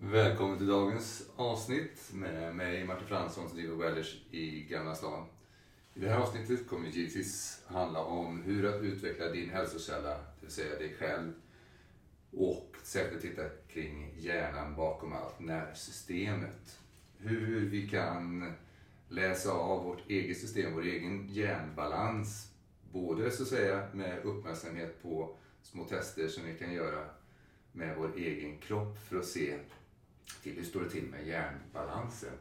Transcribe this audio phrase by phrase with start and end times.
[0.00, 5.26] Välkommen till dagens avsnitt med mig Martin Fransson som driver Wellers i Gamla stan.
[5.94, 10.50] I det här avsnittet kommer givetvis handla om hur att utveckla din hälsokälla, det vill
[10.50, 11.32] säga dig själv.
[12.30, 16.78] Och särskilt titta kring hjärnan bakom allt, nervsystemet.
[17.18, 18.52] Hur vi kan
[19.08, 22.52] läsa av vårt eget system, vår egen hjärnbalans.
[22.92, 27.04] Både så att säga med uppmärksamhet på små tester som vi kan göra
[27.72, 29.58] med vår egen kropp för att se
[30.42, 32.32] till hur står det till med hjärnbalansen.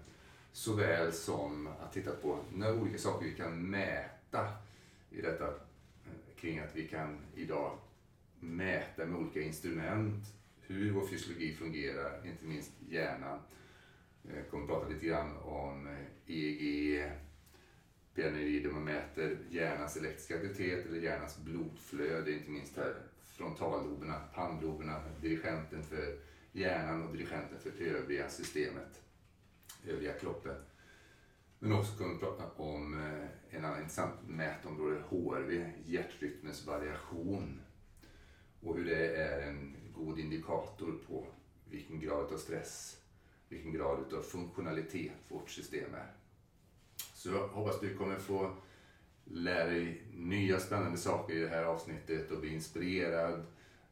[0.52, 4.54] Såväl som att titta på några olika saker vi kan mäta
[5.12, 7.78] i detta eh, kring att vi kan idag
[8.40, 10.26] mäta med olika instrument
[10.62, 13.40] hur vår fysiologi fungerar, inte minst hjärnan.
[14.36, 17.12] Jag kommer att prata lite grann om eh, EEG,
[18.16, 22.96] PNRI man mäter hjärnans elektriska aktivitet eller hjärnans blodflöde, inte minst här
[23.26, 26.20] frontalloberna, pannloberna, dirigenten för
[26.58, 29.02] hjärnan och dirigenten för övriga systemet,
[29.88, 30.56] övriga kroppen.
[31.60, 37.62] Men också kunna prata om eh, en annan intressant mätområde, HRV, hjärtrytmens variation.
[38.62, 41.28] Och hur det är en god indikator på
[41.70, 43.02] vilken grad av stress,
[43.50, 46.12] vilken grad av funktionalitet vårt system är.
[47.14, 48.56] Så jag hoppas du kommer få
[49.24, 53.46] lära dig nya spännande saker i det här avsnittet och bli inspirerad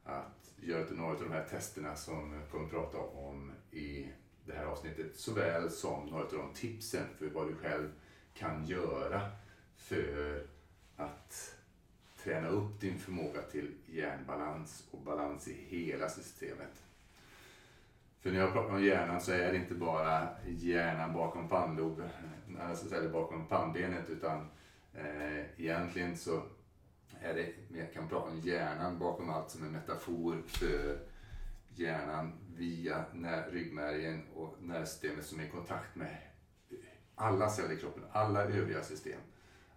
[0.03, 4.07] att göra några av de här testerna som jag kommer att prata om i
[4.45, 5.15] det här avsnittet.
[5.15, 7.89] Såväl som några av de tipsen för vad du själv
[8.33, 9.21] kan göra
[9.75, 10.43] för
[10.95, 11.55] att
[12.23, 16.83] träna upp din förmåga till hjärnbalans och balans i hela systemet.
[18.19, 22.09] För när jag pratar om hjärnan så är det inte bara hjärnan bakom pannloben,
[22.59, 24.47] eh, alltså bakom pannbenet utan
[24.93, 26.41] eh, egentligen så
[27.21, 27.33] är
[27.69, 30.99] det, kan prata om hjärnan bakom allt som en metafor för
[31.75, 36.17] hjärnan via när, ryggmärgen och nervsystemet som är i kontakt med
[37.15, 39.19] alla celler i kroppen, alla övriga system.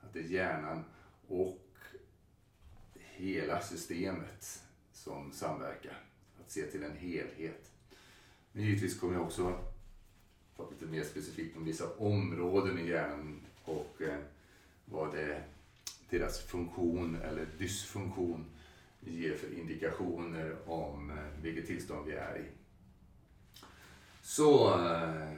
[0.01, 0.85] Att det är hjärnan
[1.29, 1.59] och
[2.95, 6.05] hela systemet som samverkar.
[6.41, 7.73] Att se till en helhet.
[8.53, 9.59] Men givetvis kommer jag också
[10.57, 14.19] prata lite mer specifikt om vissa områden i hjärnan och eh,
[14.85, 15.43] vad det
[16.11, 18.45] deras funktion eller dysfunktion
[19.01, 22.45] ger för indikationer om eh, vilket tillstånd vi är i.
[24.23, 25.33] Så eh,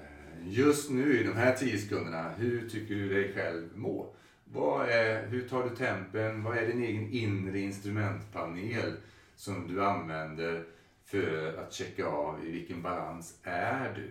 [0.45, 4.15] just nu i de här tio sekunderna, hur tycker du dig själv må?
[4.45, 6.43] Vad är, hur tar du tempen?
[6.43, 8.93] Vad är din egen inre instrumentpanel
[9.37, 10.65] som du använder
[11.05, 14.11] för att checka av i vilken balans är du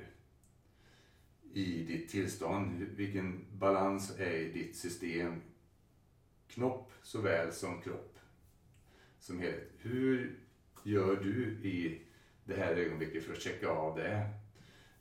[1.61, 2.85] i ditt tillstånd?
[2.95, 5.41] Vilken balans är i ditt system
[6.49, 8.19] knopp såväl som kropp
[9.19, 9.71] som helhet.
[9.77, 10.39] Hur
[10.83, 12.01] gör du i
[12.45, 14.29] det här ögonblicket för att checka av det?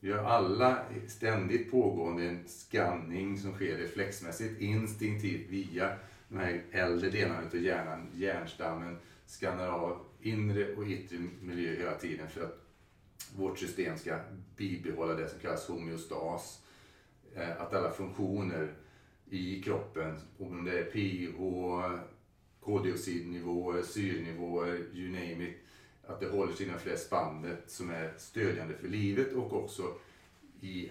[0.00, 5.97] Vi har alla ständigt pågående en skanning som sker reflexmässigt, instinktivt via
[6.28, 12.28] de här äldre delarna av hjärnan, hjärnstammen, skannar av inre och yttre miljö hela tiden
[12.28, 12.58] för att
[13.37, 14.19] vårt system ska
[14.56, 16.62] bibehålla det som kallas homeostas.
[17.34, 18.75] Eh, att alla funktioner
[19.30, 20.20] i kroppen.
[20.38, 21.38] Om det är pH,
[22.60, 25.56] koldioxidnivåer, syrenivåer, you name it.
[26.06, 29.94] Att det håller sig inom det spannet som är stödjande för livet och också
[30.60, 30.90] i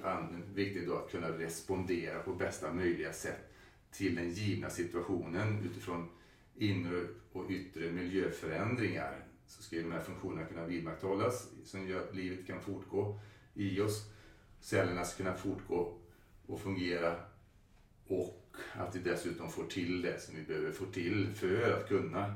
[0.53, 3.53] viktigt då att kunna respondera på bästa möjliga sätt
[3.91, 6.09] till den givna situationen utifrån
[6.55, 9.23] inre och yttre miljöförändringar.
[9.47, 13.19] Så ska de här funktionerna kunna vidmakthållas som gör att livet kan fortgå
[13.53, 14.11] i oss.
[14.59, 15.93] Cellerna ska kunna fortgå
[16.47, 17.15] och fungera
[18.07, 22.33] och att vi dessutom får till det som vi behöver få till för att kunna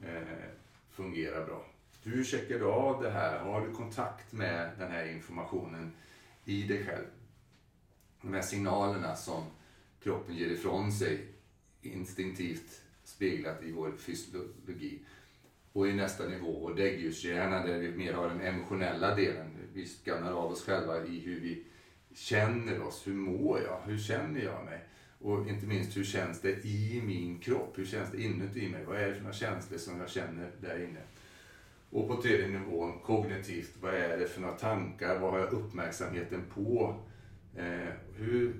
[0.00, 0.48] eh,
[0.90, 1.66] fungera bra.
[2.02, 3.38] Hur checkar du av det här?
[3.38, 5.92] Har du kontakt med den här informationen
[6.44, 7.06] i dig själv?
[8.22, 9.44] De här signalerna som
[10.02, 11.26] kroppen ger ifrån sig
[11.82, 14.98] instinktivt speglat i vår fysiologi.
[15.72, 19.50] Och i nästa nivå, däggdjurshjärnan där vi mer har den emotionella delen.
[19.72, 21.64] Vi skannar av oss själva i hur vi
[22.14, 23.06] känner oss.
[23.06, 23.80] Hur mår jag?
[23.84, 24.84] Hur känner jag mig?
[25.24, 27.78] Och inte minst hur känns det i min kropp?
[27.78, 28.84] Hur känns det inuti mig?
[28.84, 31.00] Vad är det för några känslor som jag känner där inne?
[31.90, 35.18] Och på tredje nivån, kognitivt, vad är det för några tankar?
[35.18, 36.96] Vad har jag uppmärksamheten på?
[37.56, 38.54] Eh, hur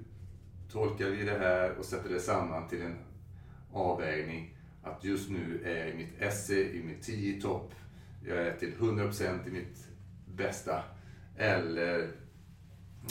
[0.73, 2.97] tolkar vi det här och sätter det samman till en
[3.73, 4.57] avvägning?
[4.83, 7.75] Att just nu är jag i mitt esse, i mitt 10 topp.
[8.27, 9.89] Jag är till 100% i mitt
[10.37, 10.83] bästa.
[11.37, 12.11] Eller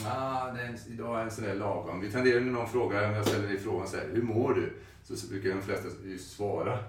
[0.05, 2.01] Ah, det är, idag är en sån där lagom.
[2.01, 4.73] Vi tenderar när någon frågar, om jag ställer dig frågan så här, hur mår du?
[5.03, 6.79] Så, så brukar de flesta svara.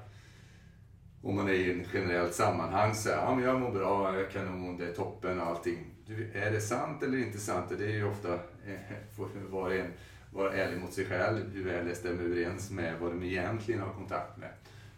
[1.22, 4.46] om man är i ett generellt sammanhang så ja men jag mår bra, jag kan
[4.46, 5.86] kanon, det är toppen och allting.
[6.06, 7.72] Du, är det sant eller inte sant?
[7.78, 9.92] Det är ju ofta, eh, får var och en
[10.32, 13.92] vara ärlig mot sig själv, hur väl det stämmer överens med vad de egentligen har
[13.92, 14.50] kontakt med.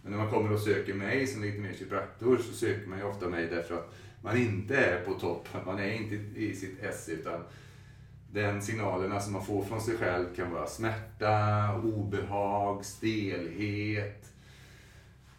[0.02, 3.04] Men när man kommer och söker mig som lite mer kiropraktor så söker man ju
[3.04, 7.12] ofta mig därför att man inte är på topp, man är inte i sitt esse
[7.12, 7.42] utan
[8.36, 14.32] den signalerna som man får från sig själv kan vara smärta, obehag, stelhet,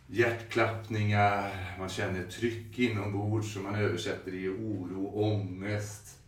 [0.07, 6.19] hjärtklappningar, man känner tryck inombords som man översätter i oro, ångest.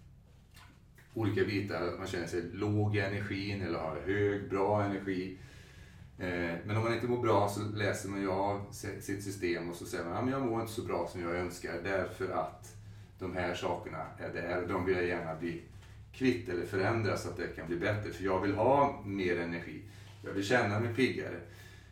[1.13, 5.37] Olika bitar, att man känner sig låg i energin eller har hög, bra energi.
[6.19, 9.75] Eh, men om man inte mår bra så läser man ju av sitt system och
[9.75, 12.75] så säger man att jag mår inte så bra som jag önskar därför att
[13.19, 15.61] de här sakerna är där och de vill jag gärna bli
[16.13, 18.11] kvitt eller förändra så att det kan bli bättre.
[18.11, 19.81] För jag vill ha mer energi.
[20.23, 21.39] Jag vill känna mig piggare.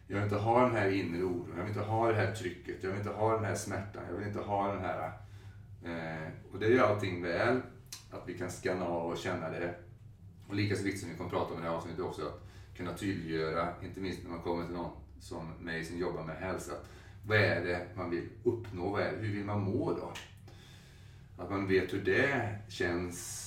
[0.07, 1.53] Jag vill inte ha den här inre oron.
[1.57, 2.83] Jag vill inte ha det här trycket.
[2.83, 4.03] Jag vill inte ha den här smärtan.
[4.09, 5.11] Jag vill inte ha den här...
[5.85, 7.61] Eh, och det gör allting väl.
[8.11, 9.75] Att vi kan skanna av och känna det.
[10.47, 12.21] Och lika så viktigt som vi kommer prata om i det här avsnittet också.
[12.21, 12.47] Att
[12.77, 16.73] kunna tydliggöra, inte minst när man kommer till någon som mig som jobbar med hälsa.
[17.27, 18.89] Vad är det man vill uppnå?
[18.89, 20.13] Vad är det, hur vill man må då?
[21.37, 23.46] Att man vet hur det känns,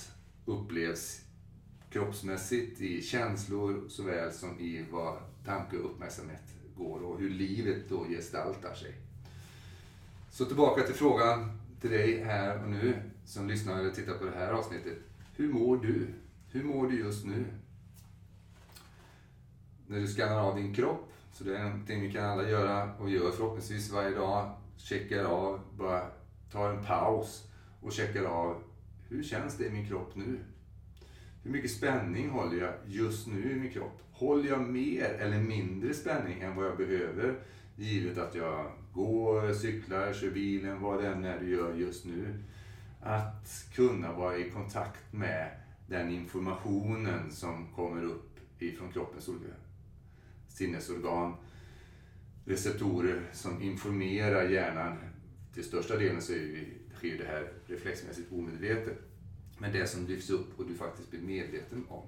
[0.51, 1.21] upplevs
[1.91, 6.43] kroppsmässigt, i känslor såväl som i vad tanke och uppmärksamhet
[6.77, 8.95] går och hur livet då gestaltar sig.
[10.31, 12.95] Så tillbaka till frågan till dig här och nu
[13.25, 14.99] som lyssnar eller tittar på det här avsnittet.
[15.37, 16.07] Hur mår du?
[16.51, 17.45] Hur mår du just nu?
[19.87, 23.11] När du skannar av din kropp, så det är någonting vi kan alla göra och
[23.11, 24.57] gör förhoppningsvis varje dag.
[24.77, 26.03] Checkar av, bara
[26.53, 27.45] tar en paus
[27.81, 28.63] och checkar av
[29.11, 30.39] hur känns det i min kropp nu?
[31.43, 34.03] Hur mycket spänning håller jag just nu i min kropp?
[34.13, 37.39] Håller jag mer eller mindre spänning än vad jag behöver?
[37.77, 42.35] Givet att jag går, cyklar, kör bilen, vad det än är du gör just nu.
[43.01, 45.51] Att kunna vara i kontakt med
[45.87, 49.55] den informationen som kommer upp ifrån kroppens olika
[50.49, 51.35] sinnesorgan.
[52.45, 54.97] Receptorer som informerar hjärnan.
[55.55, 56.33] Till största delen så
[57.01, 58.99] sker det här reflexmässigt omedvetet.
[59.59, 62.07] Men det som lyfts upp och du faktiskt blir medveten om.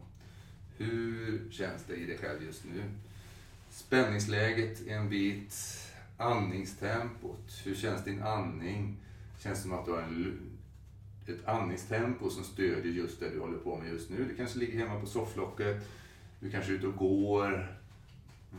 [0.77, 2.83] Hur känns det i dig själv just nu?
[3.71, 5.55] Spänningsläget är en bit.
[6.17, 7.61] Andningstempot.
[7.65, 8.97] Hur känns din andning?
[9.39, 10.41] Känns det som att du har en,
[11.27, 14.25] ett andningstempo som stödjer just det du håller på med just nu.
[14.25, 15.89] Du kanske ligger hemma på sofflocket.
[16.41, 17.79] Du kanske är ute och går.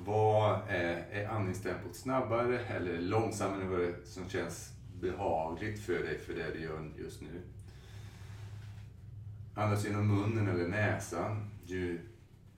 [0.06, 4.74] Vad är, är andningstempot snabbare eller långsammare än vad det som känns
[5.04, 7.42] behagligt för dig för det du gör just nu?
[9.56, 11.50] Andas genom munnen eller näsan.
[11.66, 12.00] Ju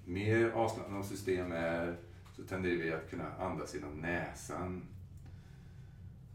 [0.05, 1.97] mer avslappnat system är
[2.35, 4.81] så tenderar vi att kunna andas genom näsan.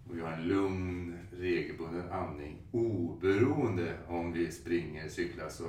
[0.08, 2.56] Och vi har en lugn, regelbunden andning.
[2.72, 5.64] Oberoende om vi springer, cyklar så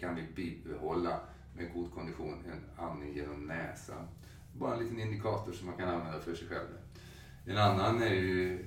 [0.00, 1.20] kan vi bibehålla
[1.56, 4.08] med god kondition en andning genom näsan.
[4.52, 6.68] Bara en liten indikator som man kan använda för sig själv.
[7.46, 8.64] En annan är ju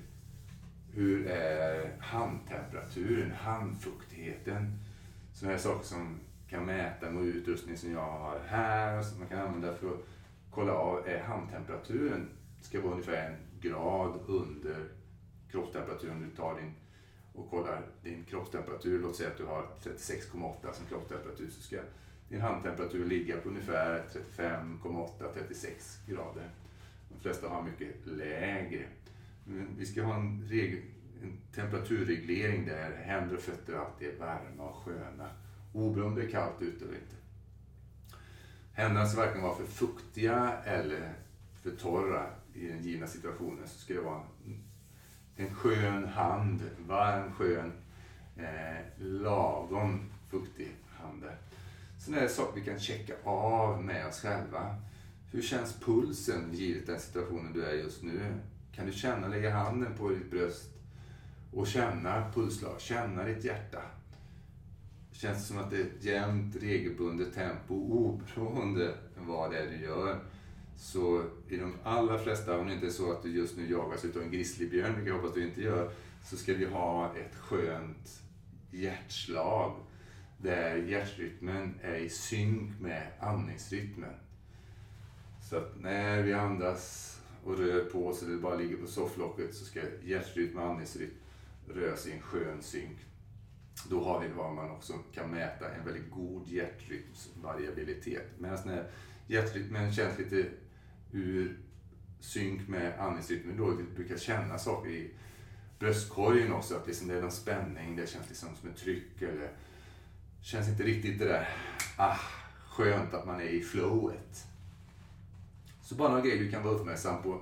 [0.96, 4.78] hur är handtemperaturen, handfuktigheten.
[5.32, 9.38] Sådana här saker som kan mäta med utrustning som jag har här, som man kan
[9.38, 10.06] använda för att
[10.50, 12.28] kolla av, är handtemperaturen
[12.60, 14.88] ska vara ungefär en grad under
[15.50, 16.30] kroppstemperaturen.
[16.30, 16.74] Du tar din
[17.34, 21.76] och kollar din kroppstemperatur, låt säga att du har 36,8 som kroppstemperatur, så ska
[22.28, 24.04] din handtemperatur ligga på ungefär
[24.36, 26.50] 35,8-36 grader.
[27.08, 28.84] De flesta har mycket lägre.
[29.78, 30.80] Vi ska ha en regel,
[31.22, 35.30] en temperaturreglering där händer och fötter alltid är varma och sköna.
[35.72, 37.16] Oberoende om det är kallt ute eller inte.
[38.72, 41.12] Händerna ska varken vara för fuktiga eller
[41.62, 43.68] för torra i den givna situationen.
[43.68, 44.64] Så ska det vara en,
[45.36, 47.72] en skön hand, varm, skön,
[48.36, 51.24] eh, lagom fuktig hand.
[52.04, 54.76] Sen är det saker vi kan checka av med oss själva.
[55.30, 58.34] Hur känns pulsen givet den situationen du är just nu?
[58.76, 60.70] Kan du känna, lägga handen på ditt bröst
[61.52, 63.82] och känna pulsslag, känna ditt hjärta.
[65.12, 69.84] Känns det som att det är ett jämnt, regelbundet tempo oberoende vad det är du
[69.84, 70.20] gör.
[70.76, 74.04] Så i de allra flesta, om det inte är så att du just nu jagas
[74.04, 75.90] utav en grizzlybjörn, vilket jag hoppas du inte gör,
[76.24, 78.22] så ska vi ha ett skönt
[78.70, 79.76] hjärtslag
[80.38, 84.14] där hjärtrytmen är i synk med andningsrytmen.
[85.50, 87.15] Så att när vi andas
[87.46, 91.10] och rör på sig eller bara ligger på sofflocket så ska hjärtrytm och andningsrytm
[91.68, 92.98] röra sig i en skön synk.
[93.90, 98.26] Då har vi vad man också kan mäta en väldigt god hjärtrytmsvariabilitet.
[98.38, 98.90] Medan när
[99.26, 100.46] hjärtrytmen känns lite
[101.12, 101.58] ur
[102.20, 105.10] synk med andningsrytmen då vi brukar känna saker i
[105.78, 106.76] bröstkorgen också.
[106.76, 109.50] Att liksom det är någon spänning, det känns liksom som ett tryck eller
[110.42, 111.48] känns inte riktigt det där
[111.96, 112.16] ah,
[112.68, 114.46] skönt att man är i flowet.
[115.86, 117.40] Så bara några grejer du kan vara uppmärksam på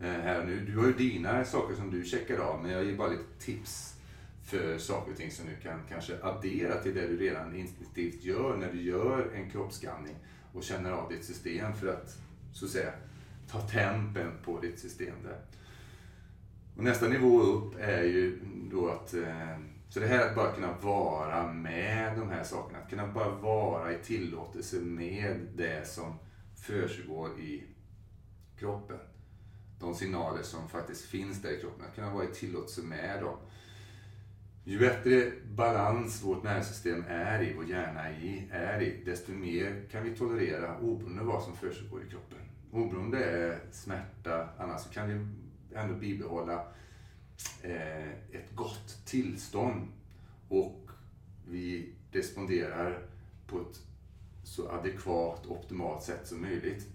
[0.00, 0.60] eh, här här nu.
[0.60, 3.94] Du har ju dina saker som du checkar av, men jag ger bara lite tips
[4.44, 8.56] för saker och ting som du kan kanske addera till det du redan instinktivt gör
[8.56, 10.16] när du gör en kroppsskanning
[10.52, 12.18] och känner av ditt system för att,
[12.52, 12.92] så att säga,
[13.50, 15.38] ta tempen på ditt system där.
[16.76, 20.72] Och nästa nivå upp är ju då att eh, så det här att bara kunna
[20.82, 26.14] vara med de här sakerna, att kunna bara vara i tillåtelse med det som
[26.56, 27.62] försiggår i
[28.58, 28.98] kroppen.
[29.80, 33.36] De signaler som faktiskt finns där i kroppen, att kunna vara i tillåtelse med dem.
[34.64, 40.04] Ju bättre balans vårt nervsystem är i, vår hjärna i, är i, desto mer kan
[40.04, 42.38] vi tolerera oberoende av vad som försiggår i kroppen.
[42.72, 45.26] Oberoende är smärta, annars så kan vi
[45.76, 46.66] ändå bibehålla
[47.62, 49.88] eh, ett gott tillstånd
[50.48, 50.90] och
[51.48, 53.06] vi responderar
[53.46, 53.80] på ett
[54.44, 56.86] så adekvat, optimalt sätt som möjligt.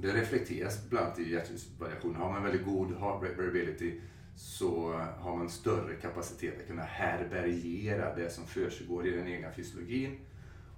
[0.00, 2.18] Det reflekteras bland annat i hjärtrytmsvariationer.
[2.18, 4.00] Har man väldigt god heart rate variability
[4.36, 10.18] så har man större kapacitet att kunna härbärgera det som försiggår i den egna fysiologin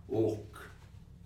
[0.06, 0.56] och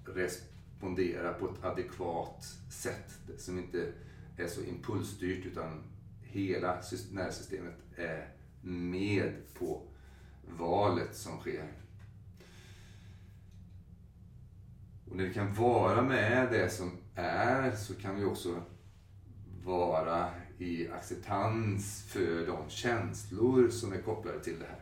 [0.07, 3.93] respondera på ett adekvat sätt som inte
[4.37, 5.83] är så impulsstyrt utan
[6.23, 6.81] hela
[7.13, 8.29] nervsystemet är
[8.63, 9.83] med på
[10.59, 11.84] valet som sker.
[15.11, 18.63] Och när vi kan vara med det som är så kan vi också
[19.65, 24.81] vara i acceptans för de känslor som är kopplade till det här.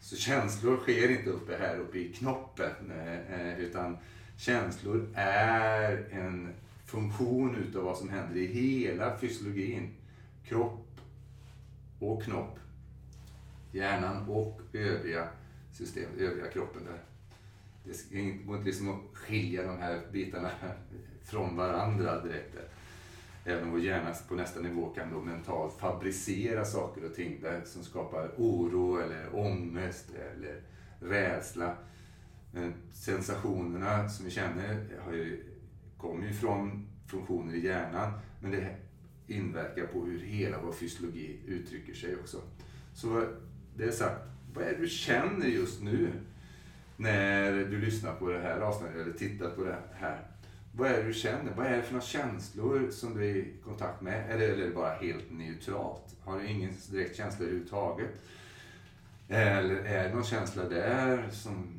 [0.00, 2.90] Så känslor sker inte uppe här uppe i knoppen
[3.30, 3.98] eh, utan
[4.36, 6.54] känslor är en
[6.86, 9.94] funktion utav vad som händer i hela fysiologin.
[10.44, 11.00] Kropp
[11.98, 12.58] och knopp.
[13.72, 15.28] Hjärnan och övriga
[15.72, 17.02] system, övriga kroppen där.
[18.10, 20.50] Det går inte liksom att skilja de här bitarna
[21.24, 22.56] från varandra direkt.
[23.44, 27.62] Även om vår hjärna på nästa nivå kan då mentalt fabricera saker och ting där
[27.64, 30.62] som skapar oro eller ångest eller
[31.00, 31.76] rädsla.
[32.52, 35.44] Men sensationerna som vi känner har ju,
[35.98, 38.76] kommer ju från funktioner i hjärnan men det
[39.26, 42.42] inverkar på hur hela vår fysiologi uttrycker sig också.
[42.94, 43.26] Så
[43.76, 44.20] det är sagt,
[44.54, 46.12] vad är det du känner just nu
[46.98, 50.20] när du lyssnar på det här avsnittet eller tittar på det här?
[50.72, 51.52] Vad är det du känner?
[51.56, 54.30] Vad är det för några känslor som du är i kontakt med?
[54.30, 56.16] Eller är det bara helt neutralt?
[56.24, 58.10] Har du ingen direkt känsla överhuvudtaget?
[59.28, 61.78] Eller är det någon känsla där som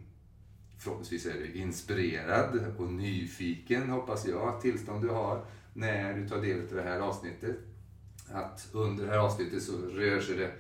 [0.78, 6.60] förhoppningsvis är du inspirerad och nyfiken, hoppas jag, tillstånd du har när du tar del
[6.60, 7.58] av det här avsnittet.
[8.32, 10.52] Att under det här avsnittet så rör sig det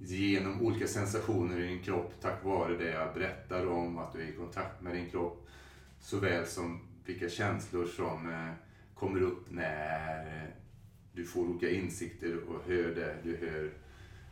[0.00, 4.28] genom olika sensationer i din kropp tack vare det jag berättar om, att du är
[4.28, 5.48] i kontakt med din kropp.
[6.00, 8.52] Såväl som vilka känslor som eh,
[8.94, 10.48] kommer upp när eh,
[11.12, 13.72] du får olika insikter och hör det du hör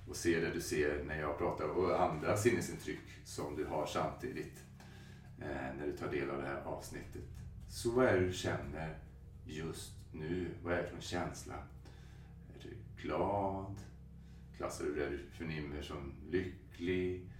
[0.09, 4.65] och ser det du ser när jag pratar och andra sinnesintryck som du har samtidigt
[5.41, 7.23] eh, när du tar del av det här avsnittet.
[7.69, 8.99] Så vad är det du känner
[9.45, 10.51] just nu?
[10.63, 11.55] Vad är det för känsla?
[12.55, 13.77] Är du glad?
[14.59, 17.31] Klassar du det du förnimmer som lycklig,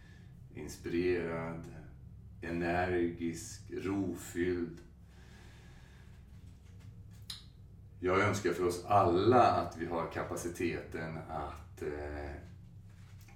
[0.55, 1.65] inspirerad,
[2.43, 4.81] energisk, rofylld?
[8.01, 12.31] Jag önskar för oss alla att vi har kapaciteten att eh,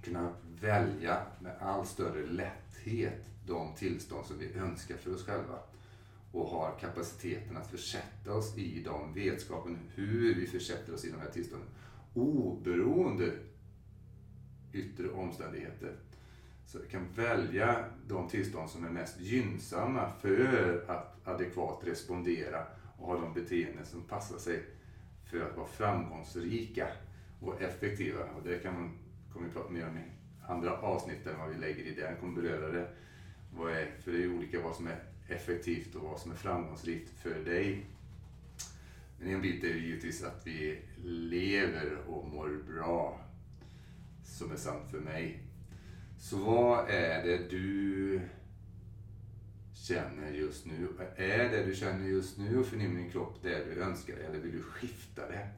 [0.02, 5.58] kunna välja med all större lätthet de tillstånd som vi önskar för oss själva.
[6.32, 11.20] Och har kapaciteten att försätta oss i de vetskapen hur vi försätter oss i de
[11.20, 11.68] här tillstånden.
[12.14, 13.32] Oberoende
[14.72, 15.92] yttre omständigheter.
[16.66, 22.66] Så vi kan välja de tillstånd som är mest gynnsamma för att adekvat respondera
[22.98, 24.62] och ha de beteenden som passar sig
[25.30, 26.88] för att vara framgångsrika
[27.40, 28.24] och effektiva.
[28.36, 28.90] Och det kan man,
[29.32, 30.02] kommer vi prata mer om i
[30.48, 32.00] andra avsnitt än vad vi lägger i det.
[32.00, 32.88] Jag kommer beröra det.
[33.56, 34.98] Vad är, för det är olika vad som är
[35.28, 37.86] effektivt och vad som är framgångsrikt för dig.
[39.18, 43.20] Men en bit är ju givetvis att vi lever och mår bra,
[44.32, 45.42] som är sant för mig.
[46.18, 48.20] Så vad är det du
[49.74, 50.88] känner just nu?
[51.16, 54.52] Är det du känner just nu och förnimmer din kropp det du önskar eller vill
[54.52, 55.48] du skifta det?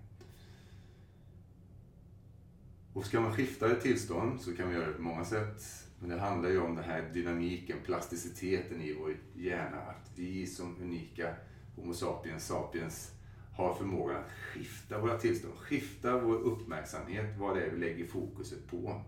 [2.92, 5.62] Och ska man skifta ett tillstånd så kan man göra det på många sätt.
[6.00, 9.76] Men det handlar ju om den här dynamiken, plasticiteten i vår hjärna.
[9.76, 11.34] Att vi som unika
[11.76, 13.10] Homo sapiens sapiens
[13.56, 18.70] har förmågan att skifta våra tillstånd, skifta vår uppmärksamhet, vad det är vi lägger fokuset
[18.70, 19.02] på.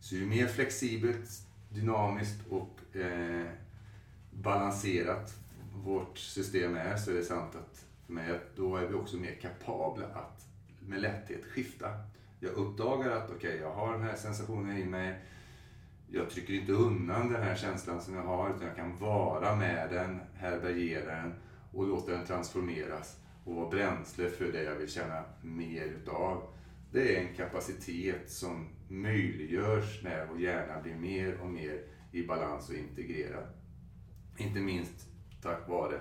[0.00, 1.30] Så ju mer flexibelt,
[1.68, 3.46] dynamiskt och eh,
[4.30, 5.34] balanserat
[5.74, 9.16] vårt system är så är det sant att för mig att då är vi också
[9.16, 10.46] mer kapabla att
[10.80, 11.88] med lätthet skifta.
[12.40, 15.18] Jag uppdagar att okej, okay, jag har den här sensationen i mig.
[16.10, 19.90] Jag trycker inte undan den här känslan som jag har utan jag kan vara med
[19.90, 21.34] den, härbärgera den
[21.78, 26.42] och låta den transformeras och vara bränsle för det jag vill känna mer utav.
[26.92, 31.82] Det är en kapacitet som möjliggörs när vår hjärna blir mer och mer
[32.12, 33.44] i balans och integrerad.
[34.36, 35.08] Inte minst
[35.42, 36.00] tack vare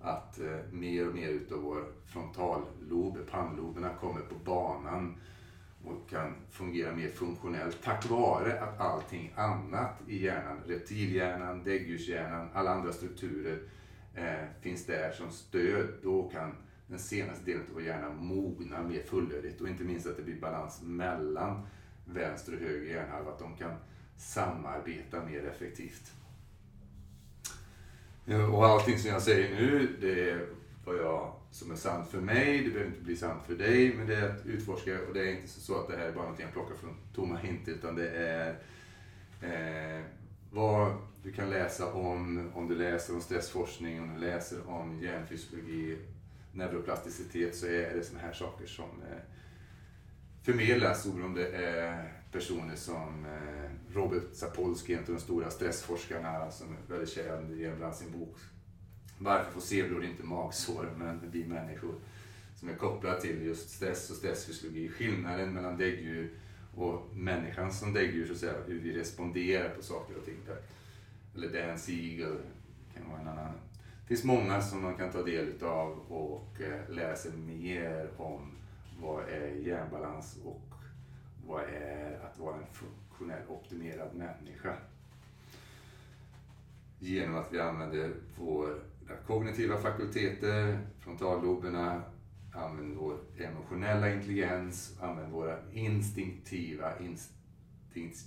[0.00, 5.16] att eh, mer och mer utav vår frontallob, pannloberna, kommer på banan
[5.84, 12.70] och kan fungera mer funktionellt tack vare att allting annat i hjärnan, reptilhjärnan, däggdjurshjärnan, alla
[12.70, 13.58] andra strukturer
[14.16, 15.88] eh, finns där som stöd.
[16.02, 16.54] Då kan
[16.86, 20.40] den senaste delen av vår hjärna mogna mer fullödigt och inte minst att det blir
[20.40, 21.66] balans mellan
[22.04, 23.74] vänster och höger hjärnhalva, att de kan
[24.16, 26.12] samarbeta mer effektivt.
[28.26, 30.46] Eh, och allting som jag säger nu, det är
[30.84, 32.64] vad jag, som är sant för mig.
[32.64, 34.98] Det behöver inte bli sant för dig, men det är att utforska.
[35.08, 37.36] Och det är inte så att det här är bara någonting jag plockar från tomma
[37.36, 38.48] hint, utan det är
[39.40, 40.04] eh,
[40.50, 45.98] vad du kan läsa om, om du läser om stressforskning, om du läser om hjärnfysiologi,
[46.52, 49.18] neuroplasticitet, så är det sådana här saker som eh,
[50.42, 56.50] förmedlas, oberoende om det är personer som eh, Robert Sapolsky, en av de stora stressforskarna
[56.50, 58.36] som är väldigt känd genom bland sin bok
[59.18, 61.94] Varför får zebror inte magsår men vi människor?
[62.54, 64.88] Som är kopplad till just stress och stressfysiologi.
[64.88, 66.30] Skillnaden mellan däggdjur
[66.76, 70.38] och människan som däggdjur, så att säga, hur vi responderar på saker och ting.
[70.46, 70.58] Där.
[71.34, 72.36] Eller Dan Siegel
[72.94, 73.52] kan vara en annan.
[74.02, 78.50] Det finns många som man kan ta del av och eh, lära sig mer om
[79.00, 80.62] vad är hjärnbalans och
[81.46, 84.74] vad är att vara en funktionell optimerad människa.
[86.98, 92.02] Genom att vi använder våra kognitiva fakulteter, frontalloberna,
[92.56, 98.18] använder vår emotionella intelligens, använder våra instinktiva instinkt,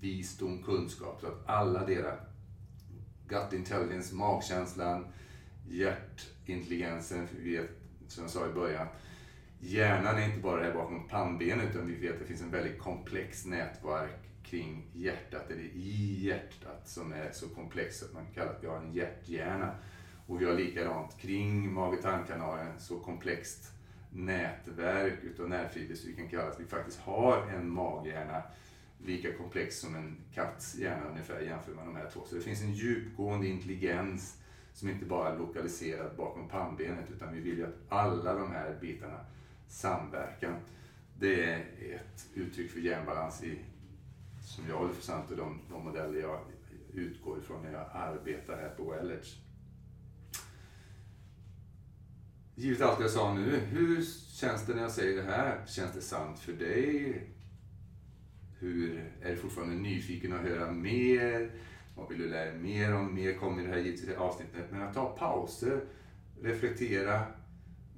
[0.00, 1.20] visdom, kunskap.
[1.20, 2.18] Så att alla deras
[3.28, 5.06] gut intelligence, magkänslan,
[5.68, 7.70] hjärtintelligensen, för vi vet,
[8.08, 8.86] som jag sa i början,
[9.60, 12.50] hjärnan är inte bara det här bakom pannbenet utan vi vet att det finns en
[12.50, 18.34] väldigt komplex nätverk kring hjärtat, eller i hjärtat, som är så komplext att man kan
[18.34, 19.74] kalla att vi har en hjärthjärna.
[20.26, 23.72] Och vi har likadant kring mage-tarmkanalen, så komplext
[24.10, 28.42] nätverk utav nervfibrer så vi kan kalla att vi faktiskt har en maghjärna
[28.98, 32.20] lika komplex som en katts hjärna ungefär jämför med de här två.
[32.26, 37.40] Så det finns en djupgående intelligens som inte bara är lokaliserad bakom pannbenet utan vi
[37.40, 39.20] vill ju att alla de här bitarna
[39.68, 40.60] samverkar.
[41.18, 41.58] Det är
[41.94, 43.58] ett uttryck för hjärnbalans i,
[44.40, 46.40] som jag håller för sant och de, de modeller jag
[46.92, 49.45] utgår ifrån när jag arbetar här på Wellage.
[52.58, 55.66] Givet allt jag sa nu, hur känns det när jag säger det här?
[55.66, 57.22] Känns det sant för dig?
[58.58, 61.50] Hur, är du fortfarande nyfiken att höra mer?
[61.96, 63.14] Vad vill du lära dig mer om?
[63.14, 64.64] Mer kommer i det här givetvis avsnittet.
[64.70, 65.80] Men att ta pauser,
[66.42, 67.22] reflektera,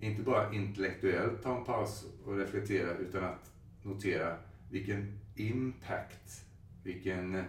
[0.01, 4.37] inte bara intellektuellt ta en paus och reflektera utan att notera
[4.71, 6.45] vilken impact,
[6.83, 7.45] vilken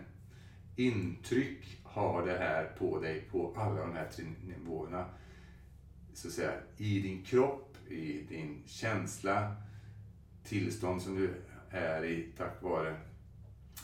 [0.76, 5.06] intryck har det här på dig på alla de här tre nivåerna.
[6.19, 9.55] Så att säga, I din kropp, i din känsla,
[10.43, 11.34] tillstånd som du
[11.69, 12.97] är i tack vare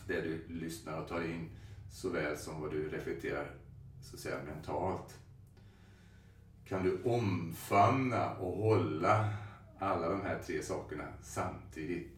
[0.08, 1.50] det du lyssnar och tar in
[1.92, 3.52] såväl som vad du reflekterar
[4.02, 5.20] så att säga, mentalt
[6.66, 9.34] kan du omfamna och hålla
[9.80, 12.12] alla de här tre sakerna samtidigt.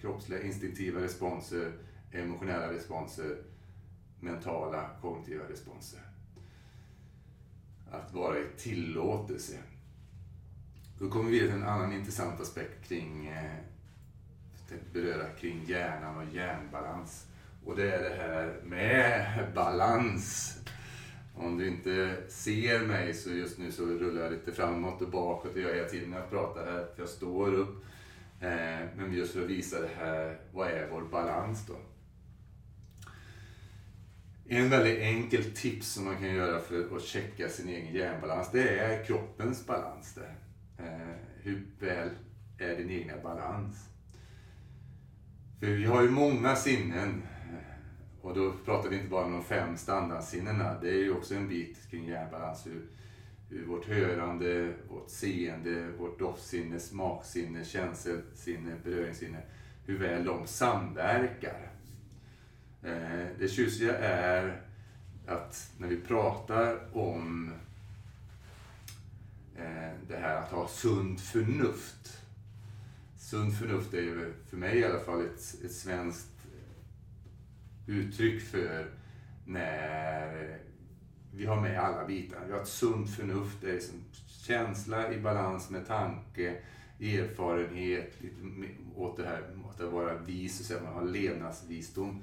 [0.00, 1.72] Kroppsliga instinktiva responser,
[2.12, 3.36] emotionella responser,
[4.20, 6.13] mentala kognitiva responser.
[7.90, 9.58] Att vara i tillåtelse.
[10.98, 13.56] Då kommer vi till en annan intressant aspekt kring eh,
[14.92, 17.26] beröra kring hjärnan och hjärnbalans.
[17.64, 20.58] Och det är det här med balans.
[21.36, 25.54] Om du inte ser mig så just nu så rullar jag lite framåt och bakåt.
[25.54, 26.86] Det gör jag hela tiden när jag pratar här.
[26.96, 27.84] Jag står upp.
[28.40, 31.74] Eh, men just för att visa det här, vad är vår balans då?
[34.48, 38.78] En väldigt enkel tips som man kan göra för att checka sin egen hjärnbalans, det
[38.78, 40.14] är kroppens balans.
[40.14, 40.36] Där.
[40.78, 42.10] Eh, hur väl
[42.58, 43.88] är din egna balans?
[45.60, 47.22] För vi har ju många sinnen
[48.22, 50.80] och då pratar vi inte bara om de fem standardsinnena.
[50.80, 52.66] Det är ju också en bit kring hjärnbalans.
[52.66, 52.88] Hur
[53.54, 59.38] hur vårt hörande, vårt seende, vårt doftsinne, smaksinne, känselsinne, beröringssinne,
[59.86, 61.70] hur väl de samverkar.
[62.84, 64.60] Eh, det tjusiga är
[65.26, 67.52] att när vi pratar om
[69.56, 72.18] eh, det här att ha sunt förnuft.
[73.18, 76.46] Sunt förnuft är ju för mig i alla fall ett, ett svenskt
[77.86, 78.90] uttryck för
[79.46, 80.58] när
[81.32, 82.38] vi har med alla bitar.
[82.46, 86.56] Vi har ett sunt förnuft, det är som känsla i balans med tanke,
[87.00, 88.12] erfarenhet,
[88.94, 92.22] åt det här att vara vis, så att man har levnadsvisdom.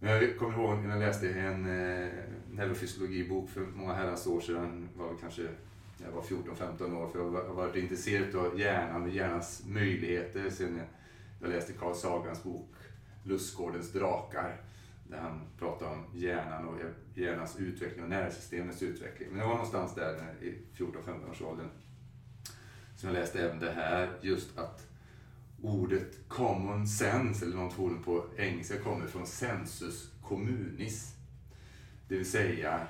[0.00, 2.08] Men jag kommer ihåg när jag läste en eh,
[2.50, 5.42] neurofysiologibok för många herrans år sedan, var kanske
[5.98, 10.50] jag var 14-15 år, för jag har varit intresserad av hjärnan och hjärnans möjligheter.
[10.50, 10.80] Sen
[11.40, 12.74] jag läste Carl Sagans bok
[13.24, 14.60] Lustgårdens drakar
[15.08, 16.74] där han pratar om hjärnan och
[17.14, 19.28] hjärnans utveckling och nervsystemets utveckling.
[19.30, 21.68] Men det var någonstans där i 14-15 års åldern
[22.96, 24.85] som jag läste även det här, just att
[25.62, 31.14] ordet common sense, eller något ord på engelska, kommer från sensus communis.
[32.08, 32.86] Det vill säga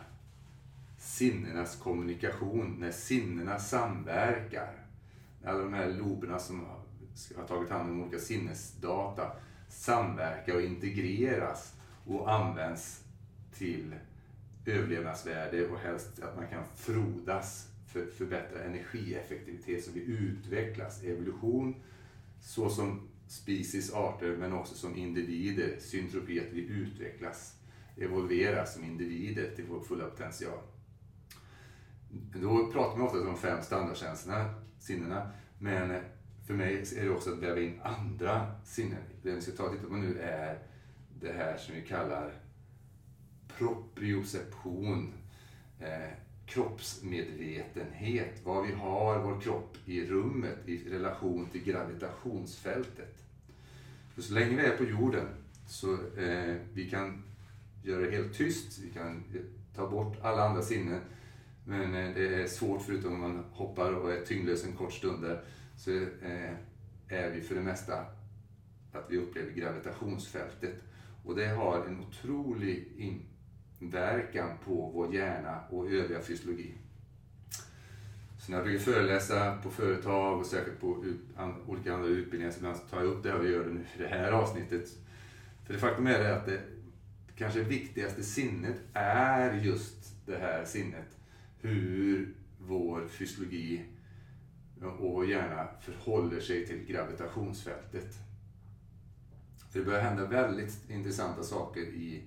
[0.98, 4.72] sinnenas kommunikation, när sinnena samverkar.
[5.44, 6.66] Alla de här loberna som
[7.36, 9.32] har tagit hand om olika sinnesdata
[9.68, 11.74] samverkar och integreras
[12.06, 13.04] och används
[13.54, 13.94] till
[14.66, 21.02] överlevnadsvärde och helst att man kan frodas för förbättra energieffektivitet så vi utvecklas.
[21.02, 21.74] Evolution
[22.46, 27.54] så som species, arter, men också som individer, syntropi, att vi utvecklas,
[27.96, 30.58] evolveras som individer till vår fulla potential.
[32.10, 36.00] Då pratar man ofta om de fem standardkänslorna, sinnena, men
[36.46, 39.02] för mig är det också att väva in andra sinnen.
[39.22, 40.58] Det vi ska ta och titta på nu är
[41.20, 42.34] det här som vi kallar
[43.58, 45.12] proprioception,
[45.80, 53.24] eh, kroppsmedvetenhet, vad vi har vår kropp i rummet i relation till gravitationsfältet.
[54.14, 55.26] För så länge vi är på jorden
[55.68, 57.22] så eh, vi kan
[57.82, 59.40] göra det helt tyst, vi kan eh,
[59.74, 61.00] ta bort alla andra sinnen,
[61.64, 65.22] men eh, det är svårt förutom om man hoppar och är tyngdlös en kort stund
[65.22, 65.44] där,
[65.76, 66.52] så eh,
[67.08, 68.04] är vi för det mesta
[68.92, 70.74] att vi upplever gravitationsfältet.
[71.24, 72.88] Och det har en otrolig
[73.78, 76.74] verkan på vår hjärna och övriga fysiologi.
[78.38, 81.04] Så när jag brukar föreläsa på företag och säkert på
[81.66, 84.08] olika andra utbildningar så ibland tar jag upp det och gör det nu i det
[84.08, 84.88] här avsnittet.
[85.64, 86.60] För det faktum är det att det
[87.36, 91.16] kanske viktigaste sinnet är just det här sinnet.
[91.60, 93.82] Hur vår fysiologi
[94.82, 98.14] och vår hjärna förhåller sig till gravitationsfältet.
[99.70, 102.22] För det börjar hända väldigt intressanta saker i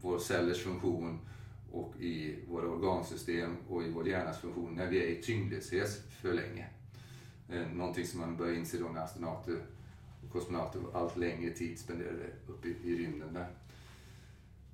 [0.00, 1.18] våra cellers funktion
[1.72, 6.32] och i våra organsystem och i vår hjärnas funktion när vi är i tyngdlöshet för
[6.32, 6.66] länge.
[7.48, 9.58] Eh, någonting som man börjar inse då när astronauter
[10.24, 13.48] och kosmonauter allt längre tid spenderade uppe i, i rymden där.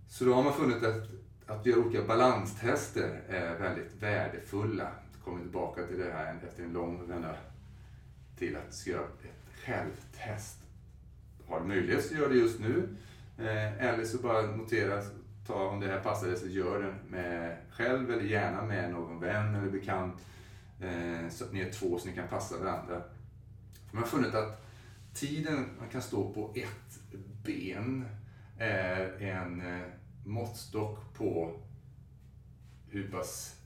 [0.08, 1.08] Så då har man funnit att,
[1.46, 4.90] att göra olika balanstester är väldigt värdefulla.
[5.12, 7.36] Jag kommer tillbaka till det här efter en lång vända
[8.38, 10.58] till att göra ett självtest.
[11.46, 12.96] Har du möjlighet så gör det just nu.
[13.38, 15.02] Eh, eller så bara notera
[15.46, 19.20] ta, om det här passar dig så gör den med själv eller gärna med någon
[19.20, 20.14] vän eller bekant.
[20.80, 23.02] Eh, så att ni är två så ni kan passa varandra.
[23.88, 24.66] För man har funnit att
[25.14, 27.00] tiden man kan stå på ett
[27.44, 28.04] ben
[28.58, 29.86] är en eh,
[30.24, 31.60] måttstock på
[32.88, 33.60] hur pass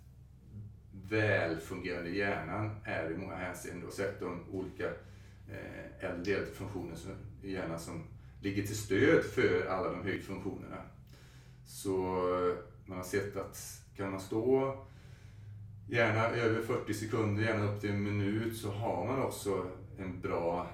[0.92, 3.88] välfungerande hjärnan är i många hänseenden.
[3.88, 4.86] Och sett de olika
[5.50, 6.96] eh, äldre funktioner
[7.42, 8.04] i hjärnan som
[8.40, 10.82] ligger till stöd för alla de högre funktionerna.
[11.66, 11.92] Så
[12.86, 14.76] man har sett att kan man stå
[15.88, 19.66] gärna över 40 sekunder, gärna upp till en minut, så har man också
[19.98, 20.70] en bra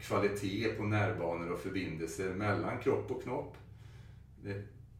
[0.00, 3.56] kvalitet på nervbanor och förbindelser mellan kropp och knopp.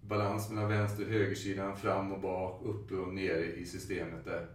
[0.01, 4.47] balans mellan vänster och högersidan, fram och bak, uppe och nere i systemet där.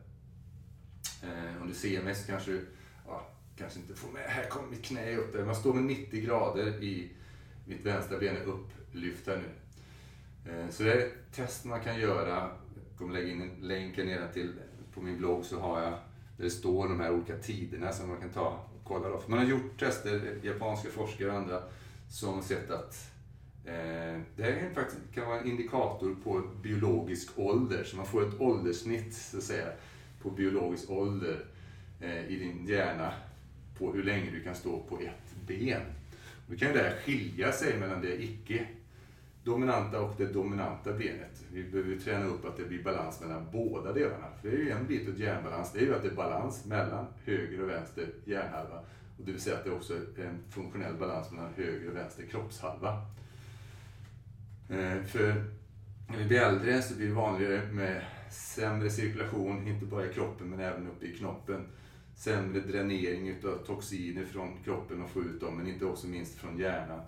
[1.23, 2.65] Eh, om du ser mig så kanske du
[3.07, 5.45] ja, kanske inte får med, här kommer mitt knä upp där.
[5.45, 7.11] Man står med 90 grader i
[7.69, 9.49] mitt vänstra ben är upplyft här nu.
[10.51, 12.29] Eh, så det är ett test man kan göra.
[12.29, 14.53] Jag kommer lägga in en länk här till
[14.93, 15.93] på min blogg så har jag
[16.37, 19.09] där det står de här olika tiderna som man kan ta och kolla.
[19.09, 19.19] Då.
[19.19, 21.63] För man har gjort tester, japanska forskare och andra,
[22.09, 23.11] som sett att
[23.65, 27.83] eh, det här faktiskt kan vara en indikator på biologisk ålder.
[27.83, 29.67] Så man får ett ålderssnitt så att säga,
[30.21, 31.45] på biologisk ålder
[32.01, 33.13] eh, i din hjärna
[33.77, 35.81] på hur länge du kan stå på ett ben.
[36.49, 38.67] Nu kan det här skilja sig mellan det icke
[39.43, 41.43] dominanta och det dominanta benet.
[41.51, 44.27] Vi behöver träna upp att det blir balans mellan båda delarna.
[44.41, 46.65] För det är ju en bit av hjärnbalans, det är ju att det är balans
[46.65, 48.79] mellan höger och vänster hjärnhalva.
[49.17, 52.23] Och det vill säga att det också är en funktionell balans mellan höger och vänster
[52.23, 53.01] kroppshalva.
[54.69, 55.43] Eh, för
[56.07, 60.49] när vi blir äldre så blir det vanligare med sämre cirkulation, inte bara i kroppen
[60.49, 61.67] men även uppe i knoppen.
[62.19, 66.57] Sämre dränering utav toxiner från kroppen och få ut dem, men inte också minst från
[66.57, 67.01] hjärnan.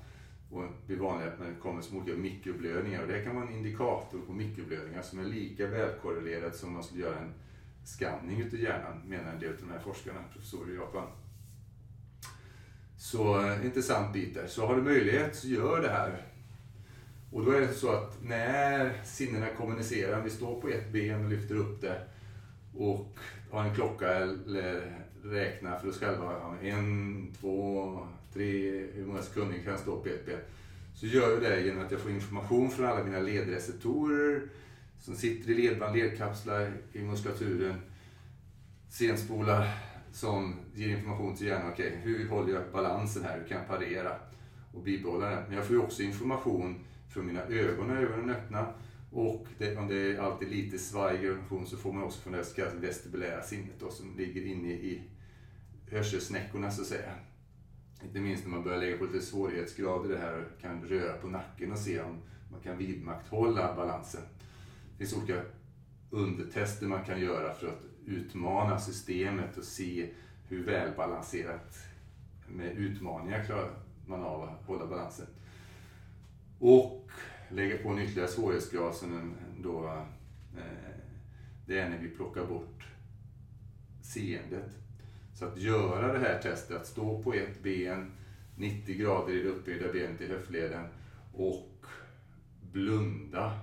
[0.52, 3.02] Och det blir vanligare när det kommer som olika mikroblödningar.
[3.02, 6.84] Och det kan vara en indikator på mikroblödningar som är lika välkorrelerad som om man
[6.84, 7.34] skulle göra en
[7.84, 11.08] skanning utav hjärnan, menar en del av de här forskarna, professorer i Japan.
[12.97, 14.47] Så eh, intressant bit där.
[14.47, 16.26] Så har du möjlighet så gör det här.
[17.32, 21.30] Och då är det så att när sinnena kommunicerar, vi står på ett ben och
[21.30, 22.02] lyfter upp det
[22.77, 23.17] och
[23.51, 26.55] har en klocka eller räknar för oss själva.
[26.62, 27.99] En, två,
[28.34, 30.39] tre, hur många sekunder kan jag stå på ett ben.
[30.95, 34.41] Så gör jag det genom att jag får information från alla mina ledreceptorer
[34.99, 37.81] som sitter i ledband, ledkapslar i muskulaturen.
[38.89, 39.77] Senspolar
[40.12, 41.71] som ger information till hjärnan.
[41.71, 43.38] Okej, okay, hur håller jag balansen här?
[43.39, 44.12] Hur kan jag parera
[44.73, 45.43] och bibehålla den?
[45.47, 46.75] Men jag får ju också information
[47.10, 48.67] från mina ögon när ögonen är öppna.
[49.12, 52.43] Och det, om det är alltid lite svajig information så får man också från det
[52.43, 55.02] så kallade vestibulära sinnet då, som ligger inne i
[55.89, 57.13] hörselsnäckorna så att säga.
[58.04, 61.28] Inte minst när man börjar lägga på lite svårighetsgrader det här och kan röra på
[61.28, 62.17] nacken och se om
[62.52, 64.21] man kan vidmakthålla balansen.
[64.91, 65.41] Det finns olika
[66.10, 70.10] undertester man kan göra för att utmana systemet och se
[70.47, 71.78] hur välbalanserat
[72.47, 73.71] med utmaningar klarar
[74.06, 75.28] man av att hålla balansen.
[76.60, 77.12] Och
[77.53, 79.85] lägga på en ytterligare svårighetsgrad som då,
[80.57, 80.95] eh,
[81.65, 82.87] det är när vi plockar bort
[84.01, 84.71] seendet.
[85.33, 88.11] Så att göra det här testet, att stå på ett ben,
[88.55, 90.85] 90 grader i det uppbyggda benet i höftleden
[91.33, 91.85] och
[92.71, 93.59] blunda.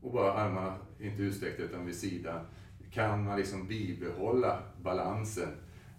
[0.00, 2.46] Och bara armarna inte utsträckta utan vid sidan.
[2.92, 5.48] Kan man liksom bibehålla balansen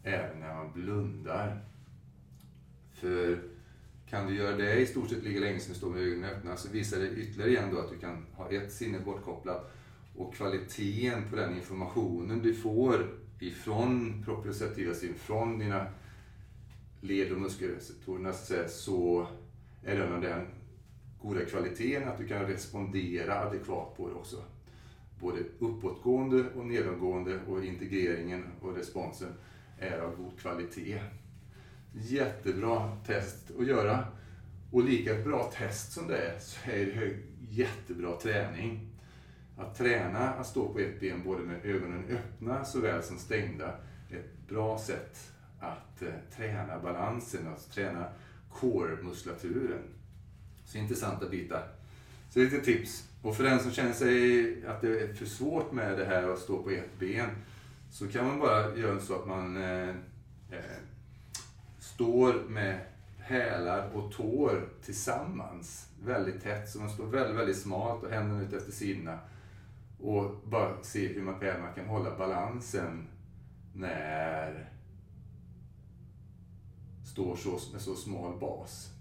[0.03, 1.61] även när man blundar.
[2.91, 3.39] För
[4.09, 6.57] kan du göra det i stort sett lika länge som du står med ögonen öppna
[6.57, 9.71] så visar det ytterligare igen då att du kan ha ett sinne bortkopplat
[10.15, 15.85] och kvaliteten på den informationen du får ifrån proprioceptiva syn, från dina
[17.01, 18.33] led och muskelreceptorerna
[18.67, 19.27] så
[19.83, 20.47] är den av den
[21.21, 24.43] goda kvaliteten att du kan respondera adekvat på det också.
[25.19, 29.33] Både uppåtgående och nedåtgående och integreringen och responsen
[29.77, 30.99] är av god kvalitet.
[31.93, 34.07] Jättebra test att göra.
[34.71, 37.15] Och lika bra test som det är så är det
[37.49, 38.89] jättebra träning.
[39.57, 43.73] Att träna att stå på ett ben både med ögonen öppna såväl som stängda
[44.09, 48.05] är ett bra sätt att eh, träna balansen, att träna
[48.51, 49.83] core-muskulaturen.
[50.65, 51.67] Så intressanta bitar.
[52.29, 53.09] Så lite tips.
[53.21, 56.39] Och för den som känner sig att det är för svårt med det här att
[56.39, 57.29] stå på ett ben
[57.91, 59.89] så kan man bara göra så att man eh,
[60.49, 60.79] eh
[61.99, 62.79] står med
[63.17, 66.69] hälar och tår tillsammans väldigt tätt.
[66.69, 69.19] Så man står väldigt, väldigt smalt och händerna ut efter sidorna.
[70.01, 73.07] Och bara se hur man, man kan hålla balansen
[73.73, 74.69] när
[77.05, 78.91] står så, med så smal bas.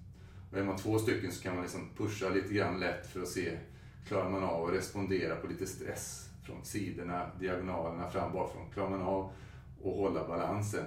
[0.50, 3.28] Och är man två stycken så kan man liksom pusha lite grann lätt för att
[3.28, 3.58] se,
[4.06, 8.70] klarar man av att respondera på lite stress från sidorna, diagonalerna, fram, bakifrån.
[8.74, 9.30] Klarar man av
[9.78, 10.84] att hålla balansen?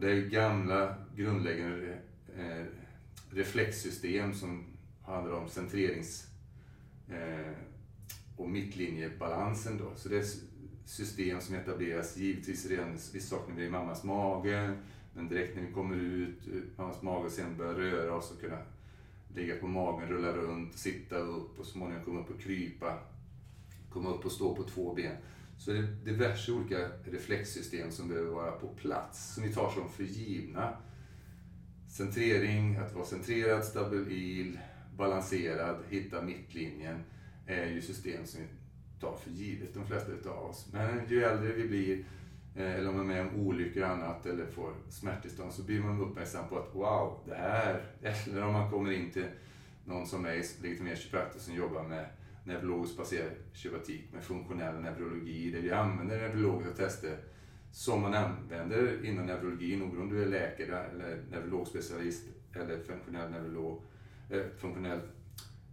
[0.00, 1.98] Det är gamla grundläggande
[2.38, 2.64] eh,
[3.30, 4.64] reflexsystem som
[5.02, 6.26] handlar om centrerings
[7.08, 7.52] eh,
[8.36, 9.78] och mittlinjebalansen.
[9.78, 9.92] Då.
[9.96, 10.24] Så det är
[10.84, 14.72] system som etableras givetvis redan vissa saker när vi är i mammas mage,
[15.14, 18.40] men direkt när vi kommer ut ur mammas mage och sen börjar röra oss och
[18.40, 18.58] kunna
[19.34, 22.98] ligga på magen, rulla runt, sitta upp och så småningom komma upp och krypa,
[23.90, 25.16] komma upp och stå på två ben.
[25.58, 29.90] Så det är diverse olika reflexsystem som behöver vara på plats, som vi tar som
[29.90, 30.76] för givna.
[31.88, 34.58] Centrering, att vara centrerad, stabil,
[34.96, 37.02] balanserad, hitta mittlinjen
[37.46, 38.46] är ju system som vi
[39.00, 40.66] tar för givet, de flesta utav oss.
[40.72, 42.04] Men ju äldre vi blir,
[42.56, 45.80] eh, eller om man är med om olyckor och annat, eller får smärttillstånd, så blir
[45.80, 47.84] man uppmärksam på att wow, det här,
[48.26, 49.26] eller om man kommer in till
[49.84, 52.06] någon som är legitimerad kiropraktor som jobbar med
[52.46, 57.16] neurologiskt baserad kiropraktik med funktionell neurologi, där vi använder neurologiska tester
[57.70, 63.82] som man använder inom neurologin, oberoende om du är läkare eller neurologspecialist eller funktionell neurolog,
[64.30, 65.00] eh, funktionell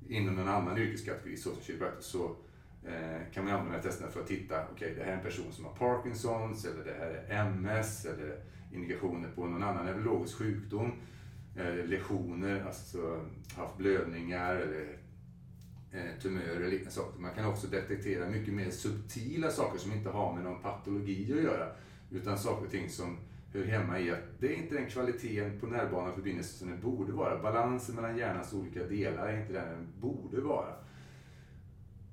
[0.08, 2.36] inom en annan yrkeskategori, så som kiropraktor, så
[2.84, 5.52] eh, kan man använda testerna för att titta, okej okay, det här är en person
[5.52, 8.40] som har Parkinsons, eller det här är MS, eller
[8.72, 10.92] indikationer på någon annan neurologisk sjukdom,
[11.56, 14.98] eller lesioner, alltså haft blödningar, eller
[15.94, 17.20] Eh, tumörer och liknande saker.
[17.20, 21.44] Man kan också detektera mycket mer subtila saker som inte har med någon patologi att
[21.44, 21.68] göra.
[22.12, 23.18] Utan saker och ting som
[23.54, 27.12] hör hemma i att det är inte den kvaliteten på nervbana och som det borde
[27.12, 27.42] vara.
[27.42, 30.74] Balansen mellan hjärnans olika delar är inte den den borde vara.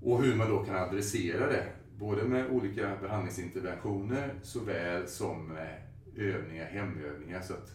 [0.03, 1.67] Och hur man då kan adressera det,
[1.99, 5.83] både med olika behandlingsinterventioner såväl som med
[6.17, 7.71] övningar, hemövningar, så att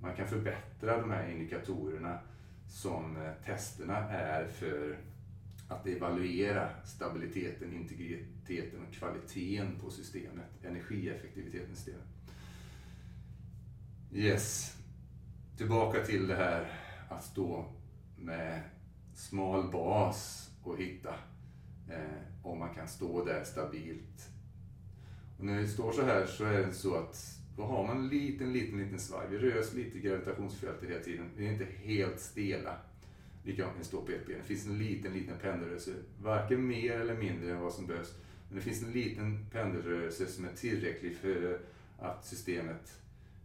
[0.00, 2.18] man kan förbättra de här indikatorerna
[2.68, 4.98] som eh, testerna är för
[5.68, 12.06] att evaluera stabiliteten, integriteten och kvaliteten på systemet, energieffektiviteten i systemet.
[14.12, 14.76] Yes.
[15.56, 16.72] Tillbaka till det här
[17.08, 17.64] att stå
[18.16, 18.62] med
[19.14, 21.14] smal bas och hitta
[21.90, 24.28] eh, om man kan stå där stabilt.
[25.38, 28.08] Och när vi står så här så är det så att då har man en
[28.08, 29.26] liten, liten, liten svaj.
[29.30, 31.30] Vi rör oss lite i gravitationsfältet hela tiden.
[31.36, 32.76] Vi är inte helt stela.
[33.48, 34.38] Likadant kan vi står på ett ben.
[34.38, 35.94] Det finns en liten, liten pendelrörelse.
[36.22, 38.14] Varken mer eller mindre än vad som behövs.
[38.48, 41.60] Men det finns en liten pendelrörelse som är tillräcklig för
[41.98, 43.00] att systemet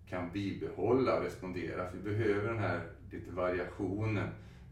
[0.10, 1.92] kan bibehålla och respondera.
[1.92, 4.30] För vi behöver den här lite variationen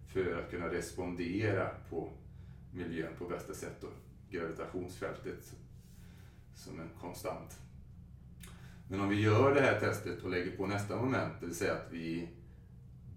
[0.08, 2.10] för att kunna respondera på
[2.74, 3.84] miljön på bästa sätt.
[3.84, 3.94] Och
[4.30, 5.56] gravitationsfältet
[6.56, 7.60] som en konstant.
[8.90, 11.74] Men om vi gör det här testet och lägger på nästa moment, det vill säga
[11.74, 12.30] att vi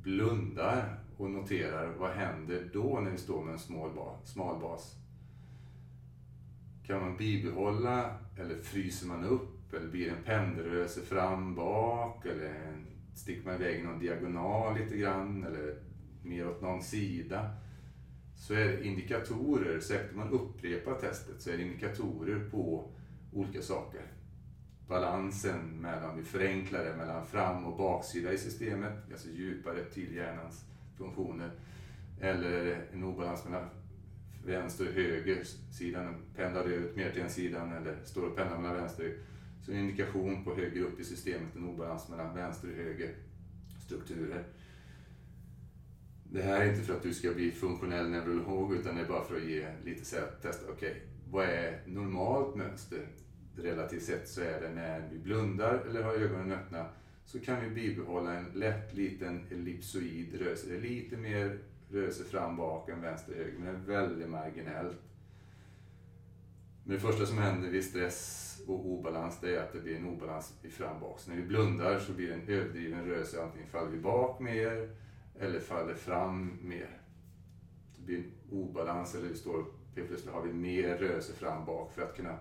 [0.03, 4.97] blundar och noterar vad händer då när vi står med en smal bas, smal bas.
[6.87, 12.85] Kan man bibehålla eller fryser man upp eller blir det en pendelrörelse fram, bak eller
[13.15, 15.75] sticker man iväg någon diagonal lite grann eller
[16.23, 17.51] mer åt någon sida.
[18.37, 22.91] Så är det indikatorer, så om man upprepar testet, så är det indikatorer på
[23.33, 24.03] olika saker
[24.89, 30.65] balansen mellan, vi förenklar det, mellan fram och baksida i systemet, alltså djupare till hjärnans
[30.99, 31.51] funktioner.
[32.21, 33.69] Eller en obalans mellan
[34.45, 38.77] vänster och höger sidan, pendlar ut mer till en sidan eller står och pendlar mellan
[38.77, 39.25] vänster och höger.
[39.63, 43.15] Så en indikation på högre upp i systemet, en obalans mellan vänster och höger
[43.87, 44.45] strukturer.
[46.33, 49.25] Det här är inte för att du ska bli funktionell neurolog utan det är bara
[49.25, 53.07] för att ge lite så att testa, okej, okay, vad är normalt mönster?
[53.57, 56.87] relativt sett så är det när vi blundar eller har ögonen öppna
[57.25, 60.67] så kan vi bibehålla en lätt liten ellipsoid rörelse.
[60.69, 61.59] Det är lite mer
[61.91, 64.99] rörelse fram, bak än vänster, höger, men det är väldigt marginellt.
[66.85, 70.09] Men det första som händer vid stress och obalans det är att det blir en
[70.09, 71.21] obalans i fram, bak.
[71.21, 73.43] Så när vi blundar så blir det en överdriven rörelse.
[73.43, 74.97] Antingen faller vi bak mer
[75.39, 77.01] eller faller fram mer.
[77.97, 82.03] Det blir en obalans eller vi står plötsligt har vi mer rörelse fram, bak för
[82.03, 82.39] att kunna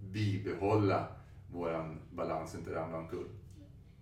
[0.00, 1.06] bibehålla
[1.52, 3.28] vår balans, inte ramla omkull.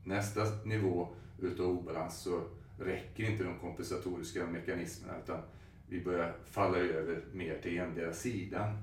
[0.04, 1.08] Nästa nivå
[1.38, 2.42] utav obalans så
[2.78, 5.40] räcker inte de kompensatoriska mekanismerna utan
[5.88, 8.78] vi börjar falla över mer till endera sidan.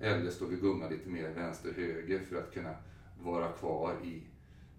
[0.00, 2.74] Eller står vi gunga lite mer vänster-höger för att kunna
[3.22, 4.22] vara kvar i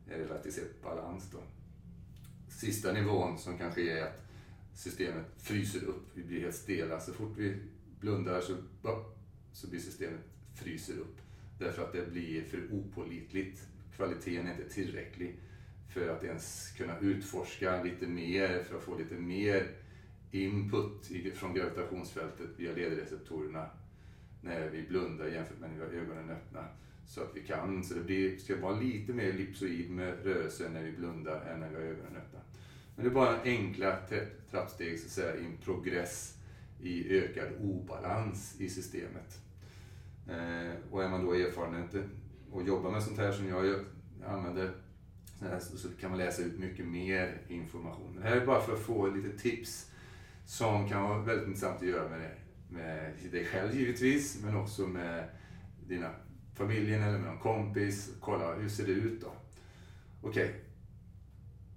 [0.08, 1.32] relativt sett balans.
[1.32, 1.38] Då.
[2.50, 4.22] Sista nivån som kanske är att
[4.74, 7.00] systemet fryser upp, vi blir helt stela.
[7.00, 7.58] Så fort vi
[8.00, 8.56] blundar så,
[9.54, 10.22] så blir systemet
[10.54, 11.18] fryser upp.
[11.60, 13.68] Därför att det blir för opålitligt.
[13.96, 15.40] Kvaliteten är inte tillräcklig
[15.96, 19.68] för att ens kunna utforska lite mer, för att få lite mer
[20.32, 23.70] input från gravitationsfältet via ledreceptorerna
[24.42, 26.66] när vi blundar jämfört med när vi har ögonen öppna.
[27.08, 30.84] Så att vi kan, så det blir, ska vara lite mer ellipsoid med rörelse när
[30.84, 32.40] vi blundar än när vi har ögonen öppna.
[32.96, 33.98] Men det är bara enkla
[34.52, 36.38] trappsteg så att säga, i en progress
[36.82, 39.40] i ökad obalans i systemet.
[40.30, 41.90] Eh, och är man då erfaren
[42.52, 43.86] och jobbar med sånt här som jag
[44.26, 44.72] använder
[45.60, 48.16] så kan man läsa ut mycket mer information.
[48.16, 49.92] Det här är bara för att få lite tips
[50.46, 52.36] som kan vara väldigt intressant att göra med, det,
[52.70, 55.30] med dig själv givetvis, men också med
[55.88, 56.12] dina
[56.54, 58.14] familjen eller med någon kompis.
[58.20, 59.32] Kolla, hur ser det ut då?
[60.22, 60.46] Okej.
[60.46, 60.56] Okay.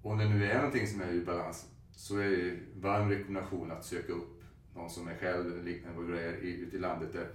[0.02, 3.84] Om det nu är någonting som är i balans så är det varm rekommendation att
[3.84, 4.42] söka upp
[4.74, 7.30] någon som är själv, liknande vad du är ute i landet där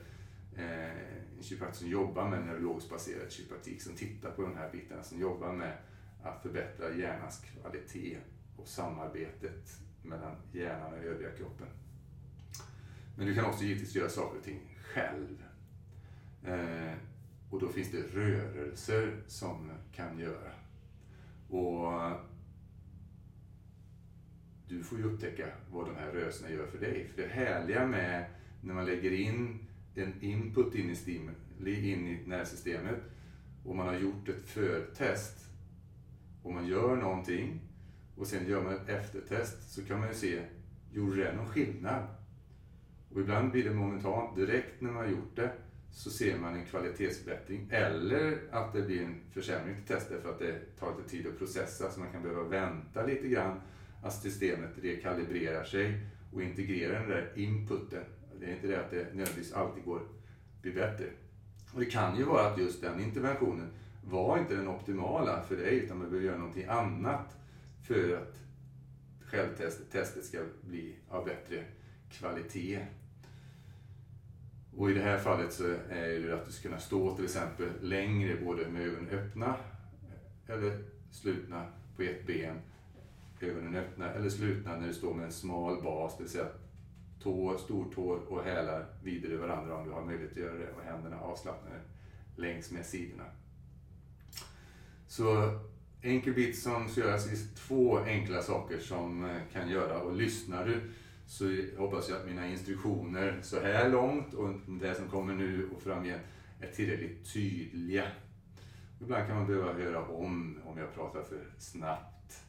[0.57, 5.03] eh, en kiropraktor som jobbar med neurologiskt baserad kiropraktik som tittar på de här bitarna,
[5.03, 5.77] som jobbar med
[6.23, 8.17] att förbättra hjärnans kvalitet
[8.57, 11.67] och samarbetet mellan hjärnan och övriga kroppen.
[13.17, 15.43] Men du kan också givetvis göra saker och ting själv.
[16.45, 16.93] Eh,
[17.49, 20.51] och då finns det rörelser som kan göra.
[21.49, 22.11] Och
[24.67, 27.07] du får ju upptäcka vad de här rörelserna gör för dig.
[27.07, 28.25] För det härliga med
[28.61, 29.59] när man lägger in
[29.95, 32.99] en input in i, stim, in i nervsystemet
[33.65, 35.49] och man har gjort ett förtest
[36.43, 37.61] och man gör någonting
[38.15, 40.41] och sen gör man ett eftertest så kan man ju se,
[40.91, 42.03] gjorde det någon skillnad?
[43.13, 45.51] Och ibland blir det momentant, direkt när man har gjort det,
[45.91, 50.39] så ser man en kvalitetsförbättring eller att det blir en försämring till testet för att
[50.39, 53.61] det tar lite tid att processa så man kan behöva vänta lite grann
[54.03, 58.03] att systemet rekalibrerar sig och integrerar den där inputen.
[58.39, 60.01] Det är inte det att det nödvändigtvis alltid går
[60.61, 61.05] bli bättre.
[61.73, 63.67] Och det kan ju vara att just den interventionen
[64.03, 67.37] var inte den optimala för dig utan man behöver göra någonting annat
[67.87, 68.39] för att
[69.25, 71.63] självtestet ska bli av bättre
[72.11, 72.85] kvalitet.
[74.77, 77.69] Och i det här fallet så är det att du ska kunna stå till exempel
[77.81, 79.55] längre både med ögonen öppna
[80.47, 82.59] eller slutna på ett ben.
[83.39, 86.47] Ögonen öppna eller slutna när du står med en smal bas, det vill säga
[87.23, 91.19] tå, stortår och hälar vidare varandra om du har möjlighet att göra det och händerna
[91.19, 91.79] avslappnade
[92.35, 93.23] längs med sidorna.
[95.13, 95.59] Så
[96.01, 100.81] enkelbit som ska göras är två enkla saker som eh, kan göra och lyssnar du
[101.27, 101.45] så
[101.77, 106.21] hoppas jag att mina instruktioner så här långt och det som kommer nu och framgent
[106.59, 108.07] är tillräckligt tydliga.
[109.01, 112.43] Ibland kan man behöva höra om om jag pratar för snabbt.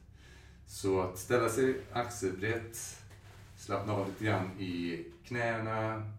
[0.66, 3.02] Så att ställa sig axelbrett,
[3.56, 6.10] slappna av lite grann i knäna,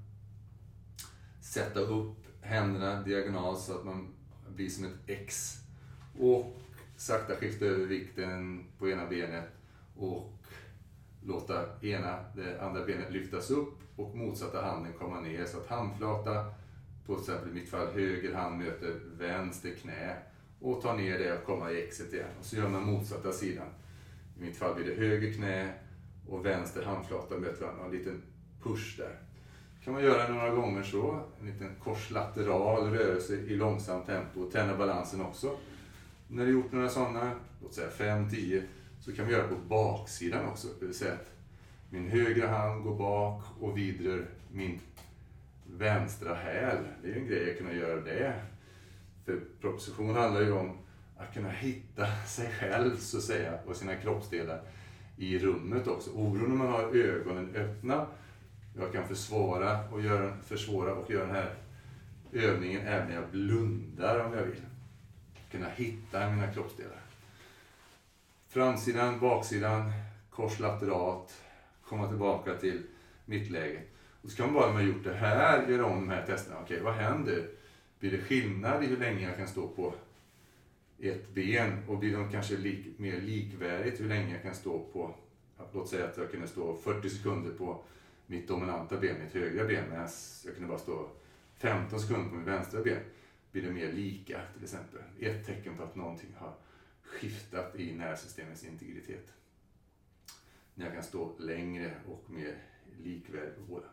[1.42, 4.14] sätta upp händerna diagonalt så att man
[4.56, 5.65] blir som ett X
[6.20, 6.56] och
[6.98, 9.50] sakta skifta över vikten på ena benet
[9.98, 10.34] och
[11.24, 16.46] låta ena, det andra benet lyftas upp och motsatta handen komma ner så att handflata,
[17.06, 20.16] på till exempel i mitt fall höger hand möter vänster knä
[20.60, 22.30] och ta ner det och komma i exet igen.
[22.40, 23.68] Och så gör man motsatta sidan.
[24.38, 25.74] I mitt fall blir det höger knä
[26.30, 27.86] och vänster handflata möter varandra.
[27.86, 28.22] En liten
[28.64, 29.20] push där.
[29.84, 31.20] kan man göra några gånger så.
[31.40, 34.52] En liten korslateral rörelse i långsamt tempo.
[34.52, 35.58] Träna balansen också.
[36.28, 38.64] När du gjort några sådana, låt säga 5-10,
[39.00, 40.68] så kan vi göra på baksidan också.
[40.80, 41.32] Det vill säga att
[41.90, 44.80] min högra hand går bak och vidrör min
[45.66, 46.78] vänstra häl.
[47.02, 48.34] Det är ju en grej att kunna göra det.
[49.26, 50.78] För proposition handlar ju om
[51.18, 54.62] att kunna hitta sig själv så att säga och sina kroppsdelar
[55.18, 56.12] i rummet också.
[56.12, 58.06] Oron när man har ögonen öppna.
[58.78, 61.54] Jag kan försvara och göra, försvåra och göra den här
[62.32, 64.62] övningen även när jag blundar om jag vill.
[65.56, 67.02] Kunna hitta mina kroppsdelar.
[68.48, 69.92] Framsidan, baksidan,
[70.30, 71.42] kors lateralt,
[71.84, 72.84] komma tillbaka till
[73.26, 73.90] mittläget.
[74.22, 76.60] Och så kan man bara när man gjort det här göra om de här testerna.
[76.62, 77.50] Okej, vad händer?
[78.00, 79.94] Blir det skillnad i hur länge jag kan stå på
[81.00, 85.16] ett ben och blir de kanske lik, mer likvärdigt hur länge jag kan stå på,
[85.74, 87.80] låt säga att jag kunde stå 40 sekunder på
[88.28, 90.10] mitt dominanta ben, mitt högra ben, medan
[90.46, 91.10] jag kunde bara stå
[91.58, 93.00] 15 sekunder på mitt vänstra ben.
[93.56, 95.02] Blir det mer lika till exempel?
[95.20, 96.54] Ett tecken på att någonting har
[97.02, 99.34] skiftat i nervsystemets integritet.
[100.74, 102.58] När jag kan stå längre och mer
[103.04, 103.86] likvärdig på båda.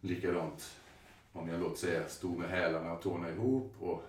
[0.00, 0.76] Likadant
[1.32, 4.02] om jag låt säga stod med hälarna och tårna ihop och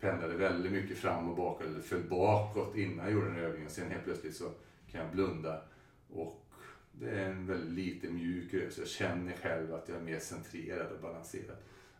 [0.00, 3.70] pendlade väldigt mycket fram och bak eller föll bakåt innan jag gjorde den övningen.
[3.70, 4.50] Sen helt plötsligt så
[4.90, 5.62] kan jag blunda
[6.10, 6.44] och
[6.92, 8.80] det är en väldigt liten mjuk rörelse.
[8.80, 11.56] Jag känner själv att jag är mer centrerad och balanserad.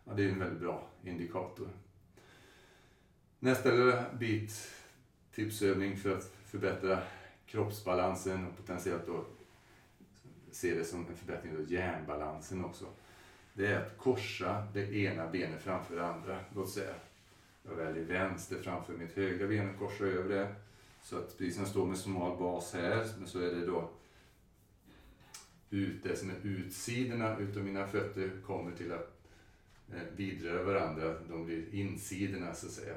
[0.08, 1.68] Ja, det är en väldigt bra indikator.
[3.38, 3.70] Nästa
[4.12, 4.70] bit,
[5.34, 7.02] tipsövning för att förbättra
[7.46, 9.24] kroppsbalansen och potentiellt då
[10.50, 12.86] se det som en förbättring av hjärnbalansen också.
[13.54, 16.40] Det är att korsa det ena benet framför det andra.
[16.54, 16.94] Låt säga
[17.62, 20.54] jag väljer vänster framför mitt högra ben och korsar över det.
[21.02, 23.90] Så att precis som jag står med smal bas här, men så är det då
[25.70, 29.15] ut, det som är utsidorna utav mina fötter kommer till att
[29.92, 31.14] Eh, vidrör vidröra varandra.
[31.28, 32.94] De blir insidorna så att säga.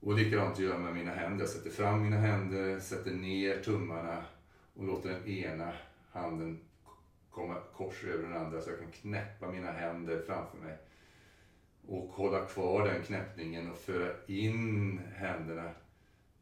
[0.00, 1.40] Och likadant gör jag med mina händer.
[1.40, 4.24] Jag sätter fram mina händer, sätter ner tummarna
[4.74, 5.72] och låter den ena
[6.10, 6.60] handen
[7.30, 10.78] komma kors över den andra så jag kan knäppa mina händer framför mig
[11.86, 15.70] och hålla kvar den knäppningen och föra in händerna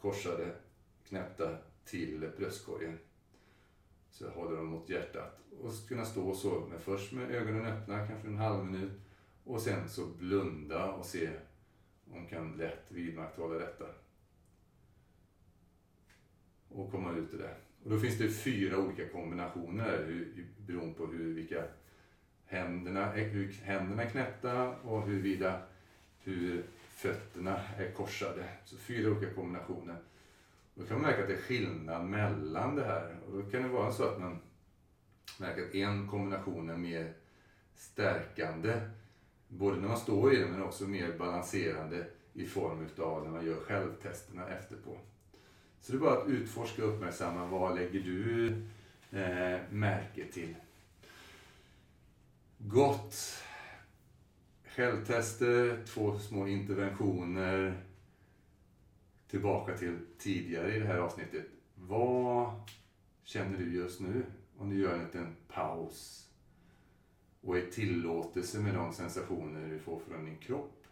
[0.01, 0.55] korsade,
[1.09, 2.99] knäppta till bröstkorgen.
[4.11, 5.41] Så jag håller dem mot hjärtat.
[5.61, 8.93] Och kunna stå så, med först med ögonen öppna, kanske en halv minut.
[9.45, 11.31] Och sen så blunda och se
[12.05, 13.85] om man kan lätt vidmakthålla detta.
[16.69, 17.55] Och komma ut ur det.
[17.85, 20.25] Och då finns det fyra olika kombinationer
[20.67, 21.65] beroende på hur, vilka
[22.47, 25.63] händerna, hur händerna är knäppta och huruvida
[26.19, 28.49] hur fötterna är korsade.
[28.65, 29.97] Så fyra olika kombinationer.
[30.79, 33.17] Då kan man märka att det är skillnad mellan det här.
[33.27, 34.39] Och då kan det vara så att man
[35.39, 37.13] märker att en kombination är mer
[37.75, 38.81] stärkande,
[39.49, 43.47] både när man står i den men också mer balanserande i form utav när man
[43.47, 44.99] gör självtesterna efterpå.
[45.81, 48.49] Så det är bara att utforska och uppmärksamma vad lägger du
[49.11, 50.55] eh, märke till.
[52.59, 53.15] Gott.
[54.65, 57.88] Självtester, två små interventioner.
[59.29, 61.47] Tillbaka till tidigare i det här avsnittet.
[61.75, 62.61] Vad
[63.23, 64.27] känner du just nu?
[64.59, 66.29] Om du gör en liten paus
[67.41, 70.87] och är tillåtelse med de sensationer du får från din kropp.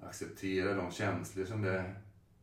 [0.00, 1.94] Acceptera de känslor som det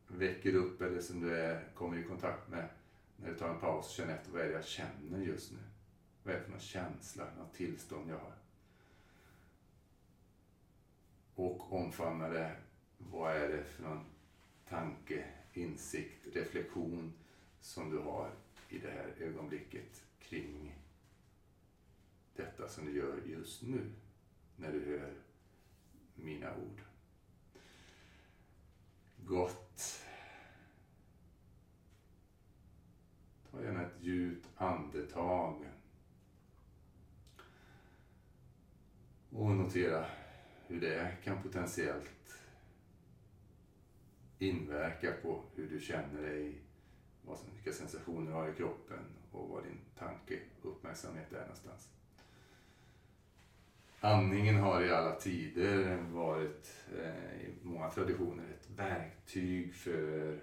[0.07, 2.69] väcker upp eller som du är, kommer i kontakt med
[3.17, 5.57] när du tar en paus och känner efter vad är det jag känner just nu.
[6.23, 8.35] Vad är det för någon känsla, något tillstånd jag har?
[11.35, 12.55] Och omfamna det.
[13.11, 14.05] Vad är det för någon
[14.69, 17.13] tanke, insikt, reflektion
[17.61, 18.31] som du har
[18.69, 20.75] i det här ögonblicket kring
[22.35, 23.91] detta som du gör just nu
[24.55, 25.13] när du hör
[26.15, 26.81] mina ord.
[29.17, 30.01] Gott.
[33.51, 35.65] Ta gärna ett djupt andetag.
[39.29, 40.05] Och notera
[40.67, 42.39] hur det kan potentiellt
[44.39, 46.61] inverka på hur du känner dig,
[47.53, 48.99] vilka sensationer du har i kroppen
[49.31, 51.89] och vad din tanke och uppmärksamhet är någonstans.
[53.99, 60.39] Andningen har i alla tider varit eh, i många traditioner ett verktyg för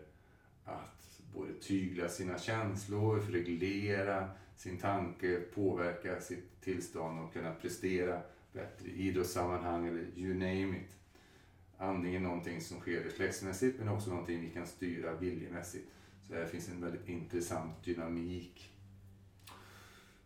[0.64, 8.22] att både tygla sina känslor, för reglera sin tanke, påverka sitt tillstånd och kunna prestera
[8.52, 10.96] bättre i idrottssammanhang eller you name it.
[11.82, 15.88] Andning är någonting som sker reflexmässigt men också någonting vi kan styra viljemässigt.
[16.20, 18.70] Så här finns en väldigt intressant dynamik.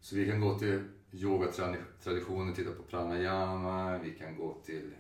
[0.01, 4.95] Så vi kan gå till yogatraditionen, titta på pranayama, vi kan gå till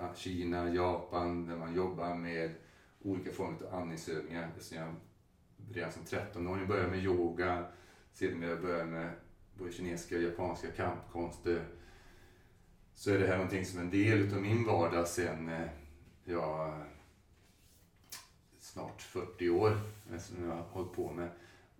[0.00, 2.54] ah, Kina, Japan där man jobbar med
[3.02, 4.50] olika former av andningsövningar.
[4.58, 4.94] Så jag
[5.72, 7.66] redan som 13-åring började med yoga,
[8.12, 9.10] sedermera började med
[9.58, 11.64] både kinesiska och japanska kampkonster.
[12.98, 15.68] Så är det här någonting som är en del av min vardag sen eh,
[16.24, 16.74] jag
[18.58, 19.80] snart 40 år
[20.12, 21.28] eh, som jag har hållit på med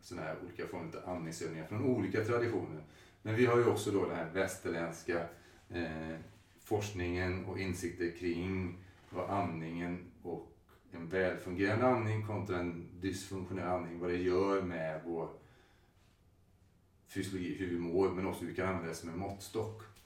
[0.00, 2.82] sådana här olika former av andningsövningar från olika traditioner.
[3.22, 5.26] Men vi har ju också då den här västerländska
[5.70, 6.16] eh,
[6.60, 8.78] forskningen och insikter kring
[9.10, 10.52] vad andningen och
[10.92, 15.28] en välfungerande andning kontra en dysfunktionell andning, vad det gör med vår
[17.08, 19.97] fysiologi, hur vi mår, men också hur vi kan använda det som en måttstock.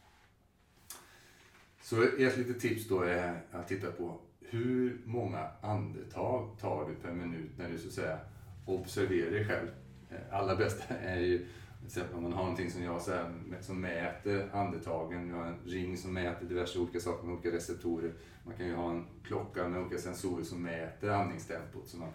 [1.83, 7.13] Så ett litet tips då är att titta på hur många andetag tar du per
[7.13, 8.19] minut när du så att säga
[8.67, 9.69] observerar dig själv.
[10.11, 11.39] Eh, allra bästa är ju
[11.79, 13.31] till exempel om man har någonting som jag så här,
[13.61, 15.29] som mäter andetagen.
[15.29, 18.13] Vi har en ring som mäter diverse olika saker med olika receptorer.
[18.45, 21.89] Man kan ju ha en klocka med olika sensorer som mäter andningstempot.
[21.89, 22.09] Så man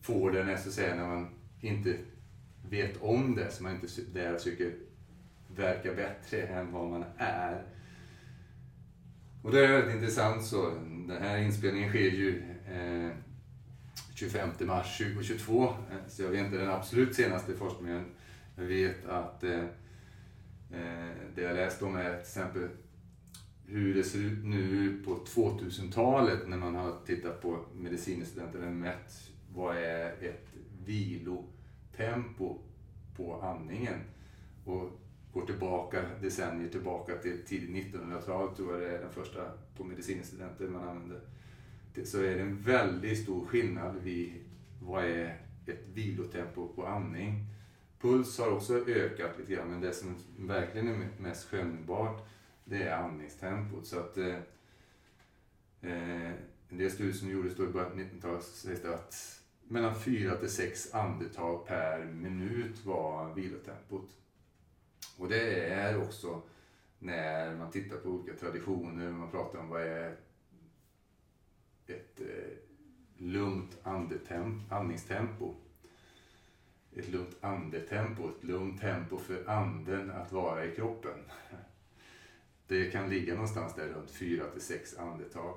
[0.00, 1.28] får det när, så att säga, när man
[1.60, 1.96] inte
[2.70, 4.74] vet om det, så man inte där försöker
[5.56, 7.62] verka bättre än vad man är.
[9.44, 10.70] Och det är väldigt intressant så.
[11.08, 13.10] Den här inspelningen sker ju eh,
[14.14, 15.64] 25 mars 2022.
[15.64, 18.04] Eh, så jag vet inte den absolut senaste forskningen.
[18.56, 19.64] Jag vet att eh,
[20.70, 22.68] eh det jag läst om är till exempel
[23.66, 29.30] hur det ser ut nu på 2000-talet när man har tittat på medicinstudenter och mätt
[29.54, 30.48] vad är ett
[30.84, 32.58] vilotempo
[33.16, 34.00] på andningen.
[34.64, 35.00] Och
[35.34, 40.68] går tillbaka decennier tillbaka till tidigt 1900-tal tror jag det är den första på medicinstudenter
[40.68, 41.20] man använder.
[42.04, 44.32] Så är det en väldigt stor skillnad vid
[44.82, 47.46] vad är ett vilotempo på andning.
[48.00, 52.26] Puls har också ökat lite grann men det som verkligen är mest skönjbart
[52.64, 53.86] det är andningstempot.
[53.86, 54.38] Så att, eh,
[55.82, 56.32] eh
[56.68, 60.36] en del studier som gjordes då i början av 1900-talet sägs det att mellan 4
[60.36, 64.10] till 6 andetag per minut var vilotempot.
[65.16, 66.42] Och det är också
[66.98, 70.16] när man tittar på olika traditioner, man pratar om vad är
[71.86, 72.56] ett eh,
[73.16, 73.78] lugnt
[74.68, 75.54] andningstempo.
[76.96, 81.18] Ett lugnt andetempo, ett lugnt tempo för anden att vara i kroppen.
[82.66, 85.56] Det kan ligga någonstans där runt 4 till 6 andetag.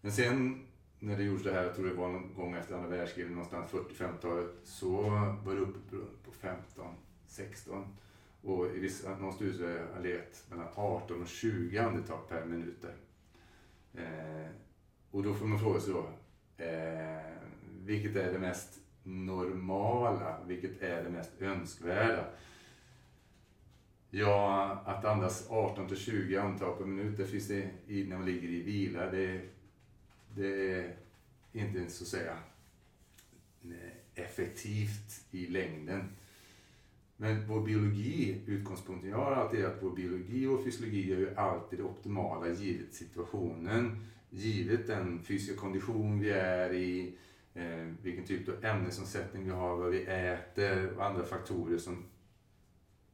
[0.00, 0.66] Men sen
[0.98, 3.70] när det gjordes det här, jag tror det var någon gång efter andra världskriget, någonstans
[3.70, 5.00] 40-50-talet, så
[5.44, 6.94] var det uppe på 15,
[7.32, 7.96] 16.
[8.42, 12.84] Och i vissa, någon studie har jag legat mellan 18 och 20 andetag per minut.
[13.94, 14.50] Eh,
[15.10, 16.08] och då får man fråga sig då,
[16.64, 17.32] eh,
[17.84, 20.44] vilket är det mest normala?
[20.46, 22.24] Vilket är det mest önskvärda?
[24.10, 28.26] Ja, att andas 18 till 20 andetag per minut, det finns det i, när man
[28.26, 29.10] ligger i vila.
[29.10, 29.40] Det,
[30.34, 30.94] det är
[31.52, 32.38] inte så att säga
[33.64, 36.16] eh, effektivt i längden.
[37.22, 41.34] Men vår biologi, utgångspunkten jag har alltid är att vår biologi och fysiologi är ju
[41.34, 47.14] alltid det optimala givet situationen, givet den fysiska kondition vi är i,
[47.54, 52.04] eh, vilken typ av ämnesomsättning vi har, vad vi äter och andra faktorer som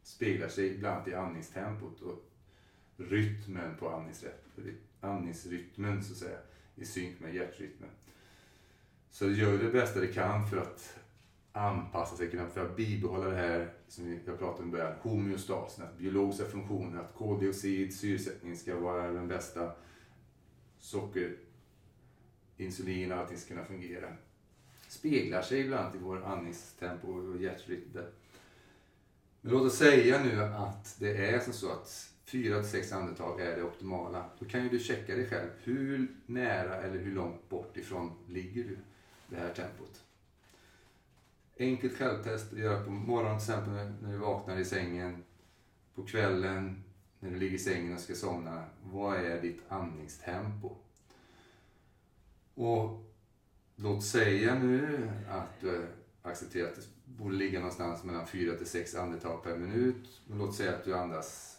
[0.02, 2.30] speglar sig bland annat i andningstempot och
[2.96, 4.04] rytmen på
[5.00, 6.38] andningsrytmen så att säga,
[6.76, 7.90] i synk med hjärtrytmen.
[9.10, 10.98] Så gör det bästa det kan för att
[11.52, 15.98] anpassa sig, för att bibehålla det här som jag pratade om i början, homeostasen, att
[15.98, 19.72] biologiska funktioner, att koldioxid, syresättning ska vara den bästa,
[20.78, 21.36] socker,
[22.56, 24.12] insulin och allting ska kunna fungera.
[24.88, 27.98] Speglar sig ibland i vår andningstempo och hjärtrytm.
[29.40, 33.62] Men låt oss säga nu att det är som så att 4-6 andetag är det
[33.62, 34.30] optimala.
[34.38, 35.48] Då kan ju du checka dig själv.
[35.62, 38.78] Hur nära eller hur långt bort ifrån ligger du
[39.28, 40.04] det här tempot?
[41.60, 45.24] Enkelt självtest att göra på morgonen till exempel när du vaknar i sängen.
[45.94, 46.84] På kvällen
[47.20, 48.64] när du ligger i sängen och ska somna.
[48.82, 50.76] Vad är ditt andningstempo?
[52.54, 53.04] Och
[53.76, 55.86] låt säga nu att du
[56.22, 60.20] accepterar att det borde ligga någonstans mellan 4 till 6 andetag per minut.
[60.26, 61.58] Men låt säga att du andas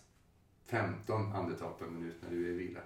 [0.65, 2.81] 15 andetag per minut när du är i vila.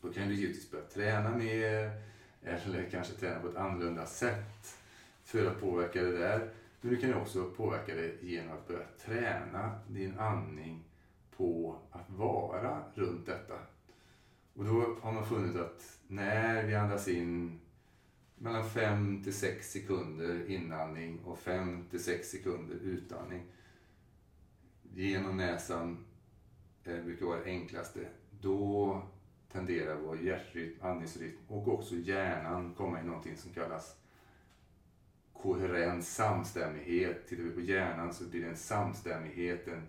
[0.00, 1.90] Då kan du givetvis börja träna mer
[2.42, 4.81] eller kanske träna på ett annorlunda sätt
[5.24, 6.50] för att påverka det där.
[6.80, 10.84] Men du kan också påverka det genom att börja träna din andning
[11.36, 13.54] på att vara runt detta.
[14.54, 17.60] Och då har man funnit att när vi andas in
[18.36, 23.42] mellan 5 till 6 sekunder inandning och 5 till 6 sekunder utandning
[24.82, 26.04] genom näsan
[26.84, 28.08] eh, brukar vara det enklaste.
[28.40, 29.02] Då
[29.52, 34.01] tenderar vår hjärtrytm, andningsrytm och också hjärnan komma i någonting som kallas
[35.42, 37.28] koherens, samstämmighet.
[37.28, 39.86] Tittar vi på hjärnan så blir det en samstämmighet, en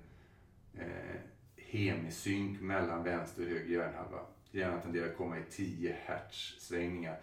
[0.73, 1.19] eh,
[1.55, 4.19] hemisynk mellan vänster och höger hjärnhalva.
[4.51, 7.19] Hjärnan tenderar att komma i 10 hertz svängningar.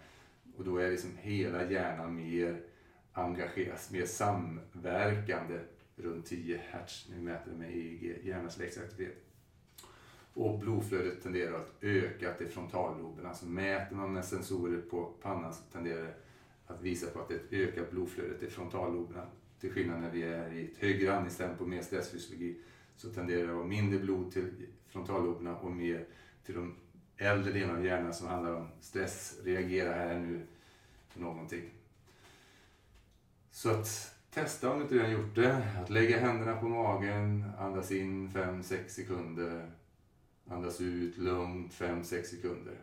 [0.57, 2.61] Och då är liksom hela hjärnan mer
[3.13, 5.59] engagerad, mer samverkande
[5.95, 9.17] runt 10 hertz när vi mäter det med EEG, hjärnans växtaktivitet.
[10.33, 13.25] Och blodflödet tenderar att öka till frontalloben.
[13.25, 16.13] Alltså mäter man med sensorer på pannan så tenderar det
[16.73, 19.27] att visa på att det är ett ökat blodflöde till frontalloberna.
[19.59, 22.55] Till skillnad när vi är i ett högre andningstempo med stressfysiologi
[22.95, 26.05] så tenderar det att vara mindre blod till frontalloberna och mer
[26.45, 26.75] till de
[27.17, 30.41] äldre delarna av hjärnan som handlar om stress, reagera här nu
[31.13, 31.69] på någonting.
[33.51, 35.67] Så att testa om du inte redan gjort det.
[35.81, 39.71] Att lägga händerna på magen, andas in 5-6 sekunder,
[40.47, 42.77] andas ut lugnt 5-6 sekunder.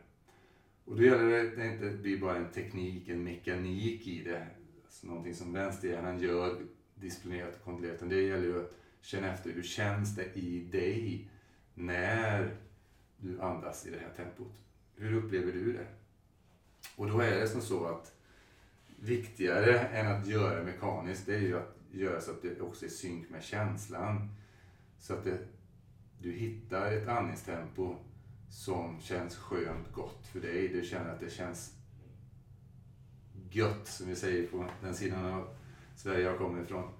[0.89, 4.47] Och då gäller det att det inte blir bara en teknik, en mekanik i det.
[4.85, 6.57] Alltså någonting som vänsterhjärnan gör
[6.95, 7.97] disciplinerat och kontrollerat.
[7.97, 11.29] Utan Det gäller ju att känna efter hur känns det i dig
[11.75, 12.57] när
[13.17, 14.53] du andas i det här tempot.
[14.97, 15.87] Hur upplever du det?
[16.97, 18.15] Och då är det som så att
[19.01, 22.91] viktigare än att göra mekaniskt, det är ju att göra så att det också är
[22.91, 24.29] synk med känslan.
[24.99, 25.39] Så att det,
[26.23, 27.97] du hittar ett andningstempo
[28.51, 30.69] som känns skönt gott för dig.
[30.69, 31.75] Du känner att det känns
[33.51, 35.49] gött, som vi säger på den sidan av
[35.97, 36.91] Sverige jag kommer ifrån,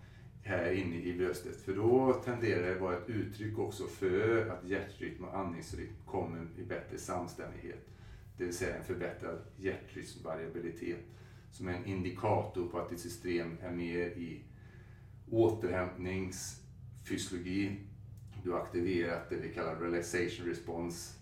[0.43, 1.61] här inne i bröstet.
[1.61, 6.47] För då tenderar det att vara ett uttryck också för att hjärtrytm och andningsrytm kommer
[6.59, 7.89] i bättre samstämmighet.
[8.37, 11.01] Det vill säga en förbättrad hjärtrytmvariabilitet
[11.51, 14.45] som är en indikator på att ditt system är mer i
[15.31, 17.77] återhämtningsfysiologi.
[18.43, 21.18] Du har aktiverat det vi kallar relaxation response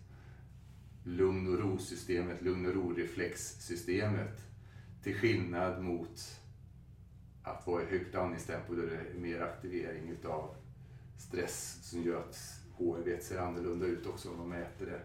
[1.06, 4.40] lugn och ro-systemet, lugn och ro-reflexsystemet.
[5.02, 6.40] Till skillnad mot
[7.42, 10.54] att vara i högt andningstempo där det är mer aktivering utav
[11.18, 15.00] stress som gör att HRV ser annorlunda ut också om man mäter det.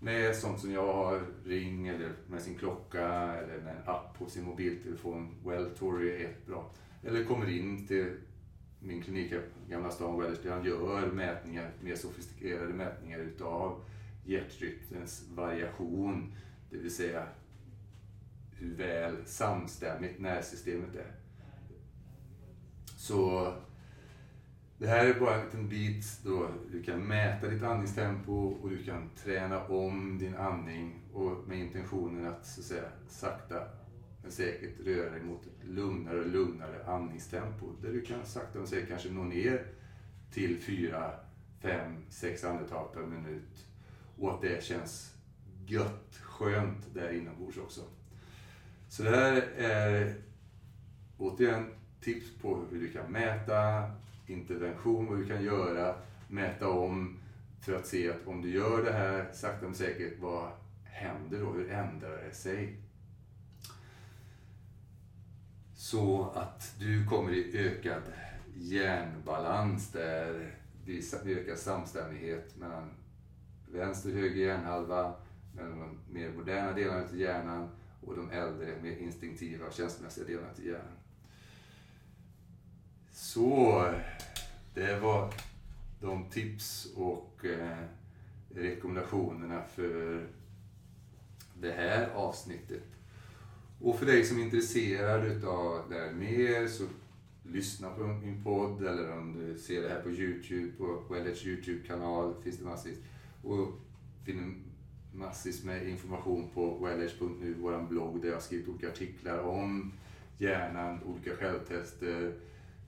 [0.00, 4.30] Med sånt som jag har, ring eller med sin klocka eller med en app på
[4.30, 5.34] sin mobiltelefon.
[5.44, 6.70] Welltory är ett bra.
[7.02, 8.16] Eller kommer in till
[8.80, 13.80] min klinik i Gamla stan, Wellersby, där han gör mätningar, mer sofistikerade mätningar utav
[14.26, 16.34] hjärtrytmens variation,
[16.70, 17.26] det vill säga
[18.50, 21.12] hur väl samstämmigt nervsystemet är.
[22.96, 23.52] Så
[24.78, 28.84] det här är bara en liten bit då du kan mäta ditt andningstempo och du
[28.84, 33.62] kan träna om din andning och med intentionen att, så att säga, sakta
[34.22, 37.66] men säkert röra dig mot ett lugnare och lugnare andningstempo.
[37.82, 39.66] Där du kan sakta men säkert kanske nå ner
[40.30, 41.12] till 4,
[41.60, 43.66] 5, 6 andetag per minut
[44.18, 45.14] och att det känns
[45.66, 47.80] gött, skönt där inombords också.
[48.88, 50.14] Så det här är
[51.18, 53.90] återigen tips på hur du kan mäta
[54.26, 55.94] intervention, vad du kan göra,
[56.28, 57.18] mäta om
[57.60, 60.50] för att se att om du gör det här sakta men säkert, vad
[60.84, 61.52] händer då?
[61.52, 62.76] Hur ändrar det sig?
[65.74, 68.02] Så att du kommer i ökad
[68.54, 70.54] hjärnbalans där
[70.84, 72.90] det ökar samstämmighet mellan
[73.76, 75.14] vänster och höger hjärnhalva,
[75.54, 77.68] mellan de mer moderna delarna av hjärnan
[78.00, 80.96] och de äldre, mer instinktiva och känslomässiga delarna av hjärnan.
[83.10, 83.84] Så,
[84.74, 85.32] det var
[86.00, 87.84] de tips och eh,
[88.54, 90.26] rekommendationerna för
[91.60, 92.84] det här avsnittet.
[93.80, 96.84] Och för dig som är intresserad av det här mer så
[97.42, 102.34] lyssna på min podd eller om du ser det här på Youtube, på Wellets Youtube-kanal
[102.42, 102.98] finns det massvis.
[103.46, 103.68] Och
[104.24, 104.54] finner
[105.12, 109.92] massvis med information på wellage.nu, vår blogg där jag har skrivit olika artiklar om
[110.38, 112.34] hjärnan, olika självtester,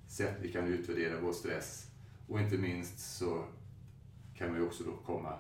[0.09, 1.91] sätt vi kan utvärdera vår stress.
[2.29, 3.45] Och inte minst så
[4.35, 5.39] kan man ju också då komma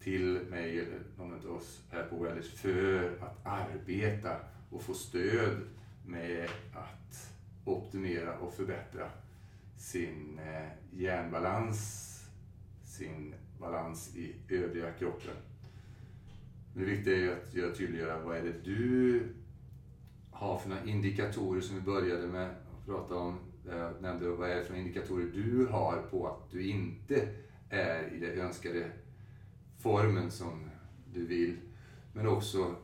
[0.00, 4.36] till mig eller någon av oss här på Wellers för att arbeta
[4.70, 5.56] och få stöd
[6.06, 7.32] med att
[7.64, 9.10] optimera och förbättra
[9.76, 12.10] sin eh, hjärnbalans,
[12.84, 15.34] sin balans i övriga kroppen.
[16.74, 19.22] Det viktiga är ju att göra tydliggöra vad är det du
[20.30, 23.38] har för några indikatorer som vi började med att prata om.
[23.68, 27.28] Jag nämnde vad är det för indikatorer du har på att du inte
[27.70, 28.90] är i den önskade
[29.78, 30.70] formen som
[31.14, 31.56] du vill.
[32.12, 32.74] Men också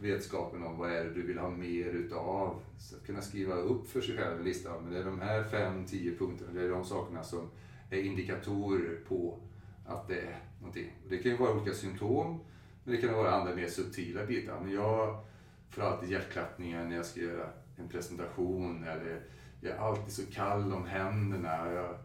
[0.00, 2.62] vetskapen om vad är det du vill ha mer utav.
[2.78, 4.80] Så att kunna skriva upp för sig själv en lista.
[4.80, 7.48] Men det är de här fem, tio punkterna, det är de sakerna som
[7.90, 9.38] är indikatorer på
[9.86, 10.90] att det är någonting.
[11.08, 12.40] Det kan ju vara olika symptom,
[12.84, 14.60] men det kan vara andra mer subtila bitar.
[14.60, 15.24] Men jag
[15.70, 19.20] får alltid hjärtklappningar när jag ska göra en presentation eller
[19.60, 21.72] jag är alltid så kall om händerna.
[21.72, 21.98] Jag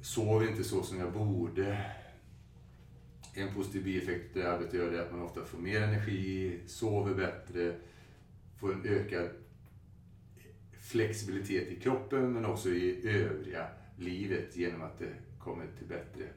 [0.00, 1.84] sover inte så som jag borde.
[3.34, 7.74] En positiv bieffekt det arbetet gör är att man ofta får mer energi, sover bättre,
[8.60, 9.28] får en ökad
[10.80, 16.28] flexibilitet i kroppen men också i övriga livet genom att det kommer till bättre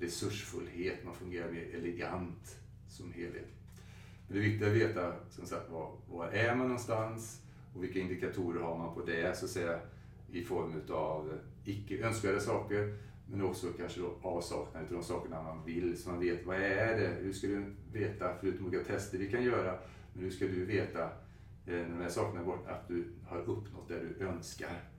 [0.00, 3.48] resursfullhet, man fungerar mer elegant som helhet.
[4.26, 7.40] Men det är viktigt att veta som sagt var, var är man någonstans?
[7.74, 9.38] Och vilka indikatorer har man på det?
[9.38, 9.80] Så att säga
[10.32, 15.64] i form av icke önskvärda saker men också kanske då avsaknad av de sakerna man
[15.64, 16.02] vill.
[16.02, 18.34] Så man vet vad är det, hur ska du veta?
[18.40, 19.78] Förutom olika tester vi kan göra
[20.12, 21.10] men hur ska du veta eh,
[21.66, 24.93] när de här sakerna är borta att du har uppnått det du önskar.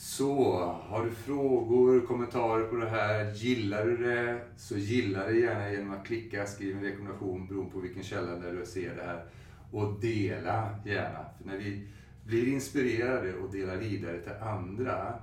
[0.00, 0.54] Så,
[0.88, 5.94] har du frågor, kommentarer på det här, gillar du det, så gilla det gärna genom
[5.94, 9.24] att klicka, skriv en rekommendation beroende på vilken källa där du ser det här.
[9.70, 11.86] Och dela gärna, för när vi
[12.26, 15.14] blir inspirerade och delar vidare till andra,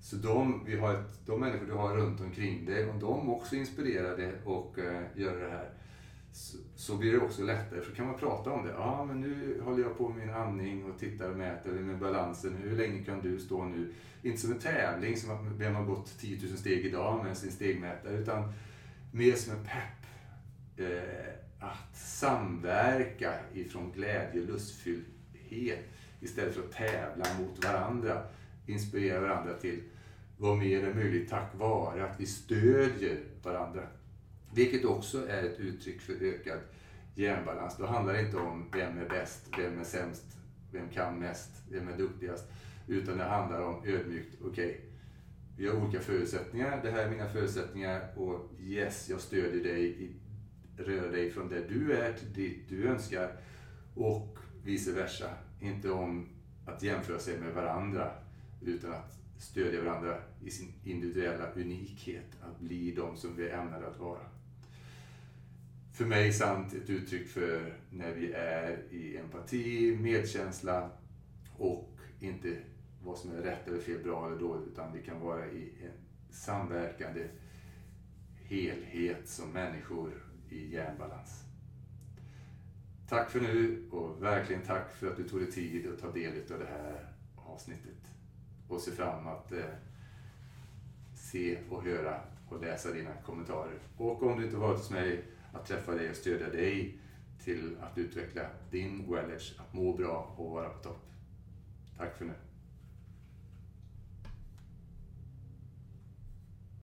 [0.00, 3.54] så de, vi har ett, de människor du har runt omkring dig, om de också
[3.54, 5.70] är inspirerade och uh, gör det här,
[6.34, 7.80] så, så, blir det också lättare.
[7.80, 8.72] För kan man prata om det.
[8.72, 12.56] Ja, men nu håller jag på med min andning och tittar och mäter med balansen.
[12.56, 13.92] Hur länge kan du stå nu?
[14.22, 17.52] Inte som en tävling, som att vem har gått 10 000 steg idag med sin
[17.52, 18.52] stegmätare, utan
[19.12, 20.06] mer som en pepp.
[20.76, 25.84] Eh, att samverka ifrån glädje och lustfylldhet
[26.20, 28.22] istället för att tävla mot varandra.
[28.66, 29.82] Inspirera varandra till
[30.38, 33.82] vad mer är möjligt tack vare att vi stödjer varandra.
[34.54, 36.58] Vilket också är ett uttryck för ökad
[37.14, 37.76] hjärnbalans.
[37.78, 40.24] Då handlar det inte om vem är bäst, vem är sämst,
[40.72, 42.44] vem kan mest, vem är duktigast.
[42.86, 44.80] Utan det handlar om ödmjukt, okej, okay,
[45.56, 50.12] vi har olika förutsättningar, det här är mina förutsättningar och yes, jag stödjer dig,
[50.76, 53.36] rör dig från där du är till dit du önskar
[53.94, 55.30] och vice versa.
[55.60, 56.28] Inte om
[56.66, 58.10] att jämföra sig med varandra
[58.62, 63.86] utan att stödja varandra i sin individuella unikhet, att bli de som vi är ämnade
[63.86, 64.20] att vara
[65.94, 70.90] för mig sant ett uttryck för när vi är i empati, medkänsla
[71.56, 71.90] och
[72.20, 72.56] inte
[73.02, 76.32] vad som är rätt eller fel, bra eller dåligt, utan vi kan vara i en
[76.34, 77.28] samverkande
[78.44, 80.12] helhet som människor
[80.50, 81.44] i hjärnbalans.
[83.08, 86.52] Tack för nu och verkligen tack för att du tog dig tid att ta del
[86.52, 88.10] av det här avsnittet.
[88.68, 89.64] Och se fram emot att eh,
[91.14, 93.78] se och höra och läsa dina kommentarer.
[93.96, 95.24] Och om du inte varit hos mig
[95.54, 96.98] att träffa dig och stödja dig
[97.44, 101.10] till att utveckla din wellness, att må bra och vara på topp.
[101.98, 102.34] Tack för nu.